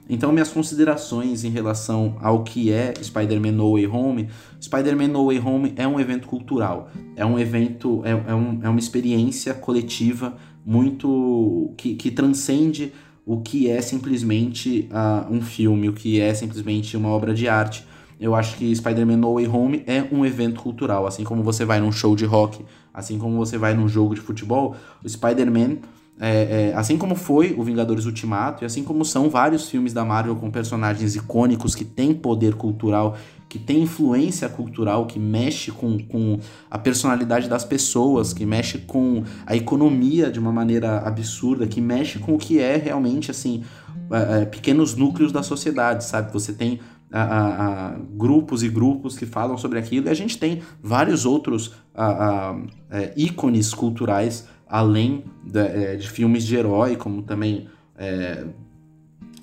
Então, 0.09 0.31
minhas 0.31 0.49
considerações 0.49 1.43
em 1.43 1.49
relação 1.49 2.17
ao 2.19 2.43
que 2.43 2.71
é 2.71 2.93
Spider-Man 3.01 3.51
No 3.51 3.73
Way 3.73 3.87
Home, 3.87 4.27
Spider-Man 4.59 5.07
No 5.07 5.27
Way 5.27 5.39
Home 5.39 5.73
é 5.75 5.87
um 5.87 5.99
evento 5.99 6.27
cultural, 6.27 6.89
é 7.15 7.23
um 7.23 7.37
evento, 7.39 8.01
é, 8.03 8.09
é, 8.09 8.35
um, 8.35 8.59
é 8.61 8.67
uma 8.67 8.79
experiência 8.79 9.53
coletiva 9.53 10.35
muito 10.65 11.73
que, 11.77 11.93
que 11.95 12.11
transcende 12.11 12.91
o 13.23 13.41
que 13.41 13.69
é 13.69 13.79
simplesmente 13.81 14.89
uh, 14.91 15.31
um 15.31 15.41
filme, 15.41 15.87
o 15.87 15.93
que 15.93 16.19
é 16.19 16.33
simplesmente 16.33 16.97
uma 16.97 17.09
obra 17.09 17.31
de 17.31 17.47
arte. 17.47 17.85
Eu 18.19 18.35
acho 18.35 18.57
que 18.57 18.75
Spider-Man 18.75 19.17
No 19.17 19.35
Way 19.35 19.47
Home 19.47 19.83
é 19.87 20.03
um 20.11 20.25
evento 20.25 20.61
cultural, 20.61 21.07
assim 21.07 21.23
como 21.23 21.41
você 21.41 21.63
vai 21.63 21.79
num 21.79 21.91
show 21.91 22.15
de 22.15 22.25
rock, 22.25 22.65
assim 22.93 23.17
como 23.17 23.37
você 23.37 23.57
vai 23.57 23.73
num 23.73 23.87
jogo 23.87 24.13
de 24.13 24.21
futebol, 24.21 24.75
o 25.03 25.07
Spider-Man 25.07 25.77
é, 26.21 26.71
é, 26.71 26.73
assim 26.75 26.97
como 26.97 27.15
foi 27.15 27.55
o 27.57 27.63
Vingadores 27.63 28.05
Ultimato, 28.05 28.63
e 28.63 28.65
assim 28.65 28.83
como 28.83 29.05
são 29.05 29.29
vários 29.29 29.69
filmes 29.69 29.93
da 29.93 30.03
Marvel 30.03 30.35
com 30.35 30.51
personagens 30.51 31.15
icônicos 31.15 31.73
que 31.73 31.85
têm 31.85 32.13
poder 32.13 32.55
cultural, 32.55 33.15
que 33.47 33.57
têm 33.57 33.83
influência 33.83 34.49
cultural, 34.49 35.05
que 35.05 35.17
mexe 35.17 35.71
com, 35.71 35.97
com 35.97 36.37
a 36.69 36.77
personalidade 36.77 37.47
das 37.47 37.63
pessoas, 37.63 38.33
que 38.33 38.45
mexe 38.45 38.79
com 38.79 39.23
a 39.45 39.55
economia 39.55 40.29
de 40.29 40.39
uma 40.39 40.51
maneira 40.51 40.99
absurda, 40.99 41.65
que 41.65 41.79
mexe 41.79 42.19
com 42.19 42.35
o 42.35 42.37
que 42.37 42.59
é 42.59 42.75
realmente 42.75 43.31
assim 43.31 43.63
é, 44.11 44.41
é 44.41 44.45
pequenos 44.45 44.95
núcleos 44.95 45.31
da 45.31 45.41
sociedade, 45.41 46.03
sabe? 46.03 46.33
Você 46.33 46.51
tem 46.51 46.81
a, 47.11 47.21
a, 47.21 47.87
a, 47.87 47.97
grupos 47.97 48.63
e 48.63 48.69
grupos 48.69 49.17
que 49.17 49.25
falam 49.25 49.57
sobre 49.57 49.79
aquilo, 49.79 50.07
e 50.07 50.09
a 50.09 50.13
gente 50.13 50.37
tem 50.37 50.61
vários 50.81 51.25
outros 51.25 51.73
é, 52.89 53.13
ícones 53.15 53.73
culturais 53.73 54.47
além 54.69 55.23
de, 55.43 55.59
é, 55.59 55.95
de 55.95 56.07
filmes 56.07 56.45
de 56.45 56.55
herói, 56.55 56.95
como 56.95 57.23
também 57.23 57.67
é, 57.97 58.45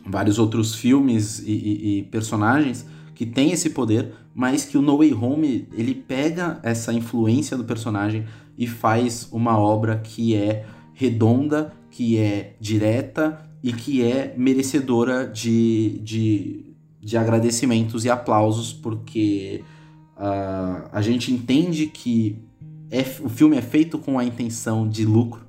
vários 0.07 0.39
outros 0.39 0.75
filmes 0.75 1.41
e, 1.41 1.51
e, 1.51 1.99
e, 1.99 2.03
personagens 2.05 2.87
que 3.15 3.27
têm 3.27 3.51
esse 3.51 3.71
poder, 3.71 4.13
mas 4.33 4.65
que 4.65 4.79
o 4.79 4.83
No 4.83 4.99
Way 4.99 5.15
Home 5.15 5.69
ele 5.73 5.95
pega 5.95 6.61
essa 6.63 6.93
influência 6.93 7.57
do 7.57 7.65
personagem 7.65 8.25
e 8.57 8.67
faz 8.67 9.29
uma 9.33 9.59
obra 9.59 9.99
que 9.99 10.37
é 10.37 10.65
redonda, 10.95 11.73
que 11.91 12.19
é 12.19 12.55
direta 12.61 13.41
e 13.63 13.73
que 13.73 14.03
é 14.03 14.35
merecedora 14.37 15.27
de, 15.27 15.99
de, 16.05 16.66
de 17.07 17.17
agradecimentos 17.17 18.05
e 18.05 18.11
aplausos, 18.11 18.73
porque 18.73 19.63
uh, 20.17 20.89
a 20.91 21.01
gente 21.01 21.33
entende 21.33 21.87
que 21.87 22.37
é, 22.91 23.03
o 23.21 23.29
filme 23.29 23.57
é 23.57 23.63
feito 23.63 23.97
com 23.97 24.19
a 24.19 24.25
intenção 24.25 24.89
de 24.89 25.07
lucro, 25.07 25.47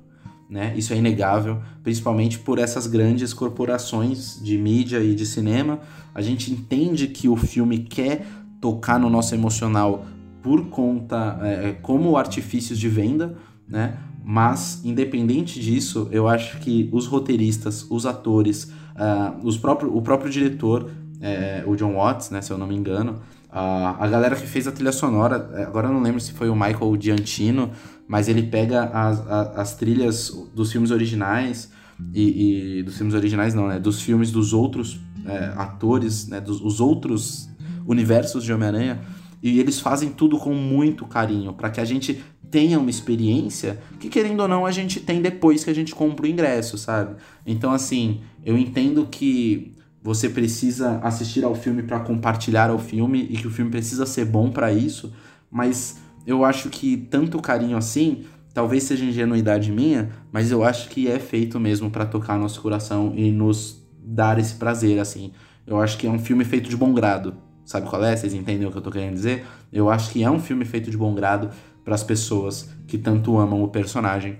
né? 0.48 0.72
Isso 0.76 0.92
é 0.92 0.96
inegável, 0.96 1.60
principalmente 1.82 2.38
por 2.38 2.60
essas 2.60 2.86
grandes 2.86 3.34
corporações 3.34 4.40
de 4.40 4.56
mídia 4.56 5.00
e 5.00 5.16
de 5.16 5.26
cinema. 5.26 5.80
A 6.14 6.22
gente 6.22 6.52
entende 6.52 7.08
que 7.08 7.28
o 7.28 7.34
filme 7.34 7.80
quer 7.80 8.24
tocar 8.60 9.00
no 9.00 9.10
nosso 9.10 9.34
emocional 9.34 10.06
por 10.40 10.66
conta 10.66 11.40
é, 11.42 11.70
é 11.70 11.72
como 11.72 12.16
artifícios 12.16 12.78
de 12.78 12.88
venda, 12.88 13.36
né? 13.66 13.98
Mas 14.24 14.80
independente 14.84 15.58
disso, 15.58 16.08
eu 16.12 16.28
acho 16.28 16.58
que 16.58 16.88
os 16.92 17.06
roteiristas, 17.06 17.84
os 17.90 18.06
atores, 18.06 18.70
uh, 18.94 19.44
os 19.44 19.56
próprio, 19.56 19.96
o 19.96 20.00
próprio 20.00 20.30
diretor, 20.30 20.88
é, 21.20 21.62
o 21.66 21.74
John 21.76 21.94
Watts, 21.94 22.30
né, 22.30 22.40
se 22.40 22.50
eu 22.50 22.58
não 22.58 22.66
me 22.66 22.74
engano, 22.74 23.20
a, 23.50 24.04
a 24.04 24.06
galera 24.06 24.36
que 24.36 24.46
fez 24.46 24.66
a 24.66 24.72
trilha 24.72 24.92
sonora, 24.92 25.50
é, 25.54 25.62
agora 25.64 25.88
eu 25.88 25.92
não 25.92 26.02
lembro 26.02 26.20
se 26.20 26.32
foi 26.32 26.48
o 26.48 26.54
Michael 26.54 26.96
Giantino, 27.00 27.70
mas 28.06 28.28
ele 28.28 28.42
pega 28.42 28.84
as, 28.84 29.26
as, 29.26 29.58
as 29.58 29.76
trilhas 29.76 30.30
dos 30.54 30.70
filmes 30.70 30.90
originais 30.90 31.70
e, 32.14 32.78
e, 32.78 32.82
dos 32.82 32.96
filmes 32.96 33.14
originais 33.14 33.54
não, 33.54 33.68
né? 33.68 33.78
Dos 33.78 34.00
filmes 34.00 34.30
dos 34.30 34.52
outros 34.52 35.00
é, 35.26 35.52
atores, 35.56 36.28
né? 36.28 36.40
Dos 36.40 36.60
os 36.60 36.80
outros 36.80 37.48
universos 37.86 38.44
de 38.44 38.52
Homem-Aranha 38.52 39.00
e 39.42 39.58
eles 39.58 39.80
fazem 39.80 40.10
tudo 40.10 40.38
com 40.38 40.54
muito 40.54 41.06
carinho 41.06 41.52
para 41.52 41.70
que 41.70 41.80
a 41.80 41.84
gente 41.84 42.22
tenha 42.50 42.78
uma 42.78 42.90
experiência 42.90 43.78
que 43.98 44.08
querendo 44.08 44.40
ou 44.40 44.48
não 44.48 44.64
a 44.64 44.70
gente 44.70 45.00
tem 45.00 45.20
depois 45.20 45.64
que 45.64 45.70
a 45.70 45.74
gente 45.74 45.94
compra 45.94 46.26
o 46.26 46.28
ingresso, 46.28 46.78
sabe? 46.78 47.16
Então 47.46 47.72
assim, 47.72 48.20
eu 48.44 48.56
entendo 48.56 49.06
que 49.10 49.74
você 50.08 50.30
precisa 50.30 50.98
assistir 51.02 51.44
ao 51.44 51.54
filme 51.54 51.82
para 51.82 52.00
compartilhar 52.00 52.70
o 52.70 52.78
filme 52.78 53.28
e 53.28 53.36
que 53.36 53.46
o 53.46 53.50
filme 53.50 53.70
precisa 53.70 54.06
ser 54.06 54.24
bom 54.24 54.50
para 54.50 54.72
isso, 54.72 55.12
mas 55.50 56.00
eu 56.26 56.46
acho 56.46 56.70
que 56.70 56.96
tanto 56.96 57.38
carinho 57.42 57.76
assim, 57.76 58.24
talvez 58.54 58.84
seja 58.84 59.04
ingenuidade 59.04 59.70
minha, 59.70 60.10
mas 60.32 60.50
eu 60.50 60.64
acho 60.64 60.88
que 60.88 61.08
é 61.08 61.18
feito 61.18 61.60
mesmo 61.60 61.90
para 61.90 62.06
tocar 62.06 62.38
nosso 62.38 62.62
coração 62.62 63.12
e 63.14 63.30
nos 63.30 63.86
dar 64.02 64.38
esse 64.38 64.54
prazer 64.54 64.98
assim. 64.98 65.30
Eu 65.66 65.78
acho 65.78 65.98
que 65.98 66.06
é 66.06 66.10
um 66.10 66.18
filme 66.18 66.42
feito 66.42 66.70
de 66.70 66.76
bom 66.76 66.94
grado. 66.94 67.34
Sabe 67.66 67.86
qual 67.86 68.02
é? 68.02 68.16
Vocês 68.16 68.32
entendem 68.32 68.66
o 68.66 68.72
que 68.72 68.78
eu 68.78 68.82
tô 68.82 68.90
querendo 68.90 69.12
dizer? 69.12 69.44
Eu 69.70 69.90
acho 69.90 70.10
que 70.10 70.24
é 70.24 70.30
um 70.30 70.40
filme 70.40 70.64
feito 70.64 70.90
de 70.90 70.96
bom 70.96 71.14
grado 71.14 71.50
para 71.84 71.94
as 71.94 72.02
pessoas 72.02 72.70
que 72.86 72.96
tanto 72.96 73.36
amam 73.36 73.62
o 73.62 73.68
personagem. 73.68 74.38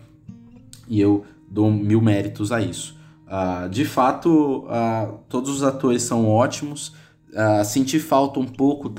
E 0.88 0.98
eu 0.98 1.26
dou 1.46 1.70
mil 1.70 2.00
méritos 2.00 2.52
a 2.52 2.62
isso. 2.62 2.97
Uh, 3.28 3.68
de 3.68 3.84
fato, 3.84 4.64
uh, 4.64 5.18
todos 5.28 5.50
os 5.50 5.62
atores 5.62 6.02
são 6.02 6.26
ótimos. 6.26 6.94
Uh, 7.28 7.62
senti 7.64 7.98
falta 7.98 8.40
um 8.40 8.46
pouco. 8.46 8.90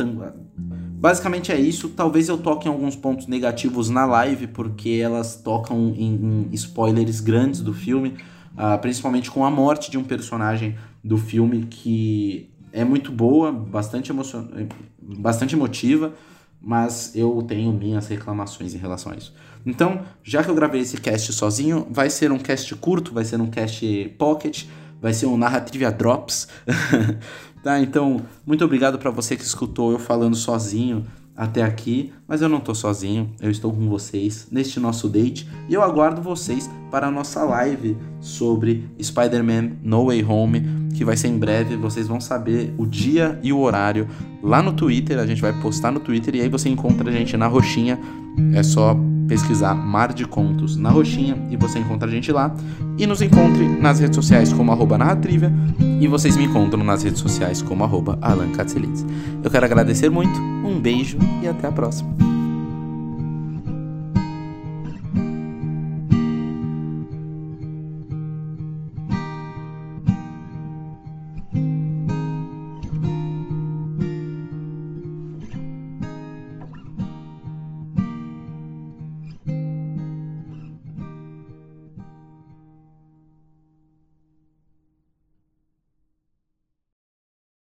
Basicamente 1.00 1.52
é 1.52 1.60
isso. 1.60 1.90
Talvez 1.90 2.30
eu 2.30 2.38
toque 2.38 2.68
em 2.68 2.72
alguns 2.72 2.96
pontos 2.96 3.26
negativos 3.26 3.90
na 3.90 4.06
live, 4.06 4.48
porque 4.48 5.00
elas 5.02 5.36
tocam 5.36 5.94
em, 5.98 6.48
em 6.52 6.54
spoilers 6.54 7.20
grandes 7.20 7.62
do 7.62 7.74
filme, 7.74 8.16
principalmente 8.82 9.32
com 9.32 9.46
a 9.46 9.50
morte 9.50 9.90
de 9.90 9.98
um 9.98 10.04
personagem 10.04 10.78
do 11.04 11.18
filme 11.18 11.66
que 11.66 12.50
é 12.72 12.84
muito 12.84 13.12
boa, 13.12 13.52
bastante, 13.52 14.12
emocion... 14.12 14.46
bastante 15.02 15.56
emotiva, 15.56 16.14
mas 16.62 17.16
eu 17.16 17.42
tenho 17.48 17.72
minhas 17.72 18.08
reclamações 18.08 18.76
em 18.76 18.78
relação 18.78 19.14
a 19.14 19.16
isso. 19.16 19.34
Então, 19.66 20.02
já 20.24 20.44
que 20.44 20.50
eu 20.50 20.56
gravei 20.56 20.82
esse 20.82 20.98
cast 20.98 21.32
sozinho, 21.34 21.88
vai 21.90 22.10
ser 22.10 22.32
um 22.32 22.40
cast 22.40 22.74
curto, 22.76 23.14
vai 23.14 23.26
ser 23.26 23.40
um 23.40 23.48
cast 23.48 24.16
pocket, 24.18 24.66
vai 25.02 25.14
ser 25.14 25.26
um 25.26 25.38
Narrativa 25.38 25.92
Drops. 25.92 26.48
tá? 27.64 27.80
Então, 27.80 28.22
muito 28.46 28.64
obrigado 28.64 28.98
para 28.98 29.12
você 29.12 29.36
que 29.36 29.44
escutou 29.44 29.92
eu 29.92 30.00
falando 30.00 30.36
sozinho 30.36 31.06
até 31.40 31.64
aqui, 31.64 32.12
mas 32.28 32.42
eu 32.42 32.50
não 32.50 32.60
tô 32.60 32.76
sozinho, 32.76 33.32
eu 33.40 33.50
estou 33.50 33.72
com 33.72 33.88
vocês 33.88 34.50
neste 34.52 34.78
nosso 34.78 35.08
date 35.08 35.50
e 35.70 35.74
eu 35.74 35.82
aguardo 35.82 36.22
vocês 36.22 36.70
para 36.92 37.08
a 37.08 37.12
nossa 37.12 37.46
live 37.46 37.96
sobre 38.20 38.90
Spider-Man 39.02 39.78
No 39.82 40.08
Way 40.08 40.26
Home, 40.26 40.90
que 40.94 41.06
vai 41.06 41.16
ser 41.16 41.30
em 41.30 41.40
breve, 41.40 41.78
vocês 41.78 42.10
vão 42.10 42.20
saber 42.20 42.74
o 42.78 42.86
dia 42.86 43.40
e 43.42 43.54
o 43.54 43.60
horário 43.60 44.06
lá 44.44 44.62
no 44.62 44.74
Twitter, 44.74 45.18
a 45.18 45.26
gente 45.26 45.42
vai 45.42 45.54
postar 45.62 45.92
no 45.92 46.02
Twitter 46.02 46.36
e 46.36 46.42
aí 46.42 46.50
você 46.50 46.68
encontra 46.68 47.10
a 47.10 47.14
gente 47.14 47.38
na 47.38 47.48
roxinha, 47.48 47.98
é 48.54 48.62
só 48.62 48.94
pesquisar 49.30 49.76
Mar 49.76 50.12
de 50.12 50.26
Contos 50.26 50.76
na 50.76 50.90
roxinha 50.90 51.38
e 51.52 51.56
você 51.56 51.78
encontra 51.78 52.10
a 52.10 52.12
gente 52.12 52.32
lá. 52.32 52.54
E 52.98 53.06
nos 53.06 53.22
encontre 53.22 53.66
nas 53.66 54.00
redes 54.00 54.16
sociais 54.16 54.52
como 54.52 54.72
arroba 54.72 54.98
narratrivia 54.98 55.54
e 56.02 56.08
vocês 56.08 56.36
me 56.36 56.46
encontram 56.46 56.84
nas 56.84 57.04
redes 57.04 57.20
sociais 57.20 57.62
como 57.62 57.84
arroba 57.84 58.18
Alan 58.22 58.50
Eu 59.44 59.52
quero 59.52 59.66
agradecer 59.66 60.10
muito, 60.10 60.38
um 60.66 60.80
beijo 60.82 61.18
e 61.42 61.48
até 61.48 61.68
a 61.68 61.72
próxima. 61.72 62.39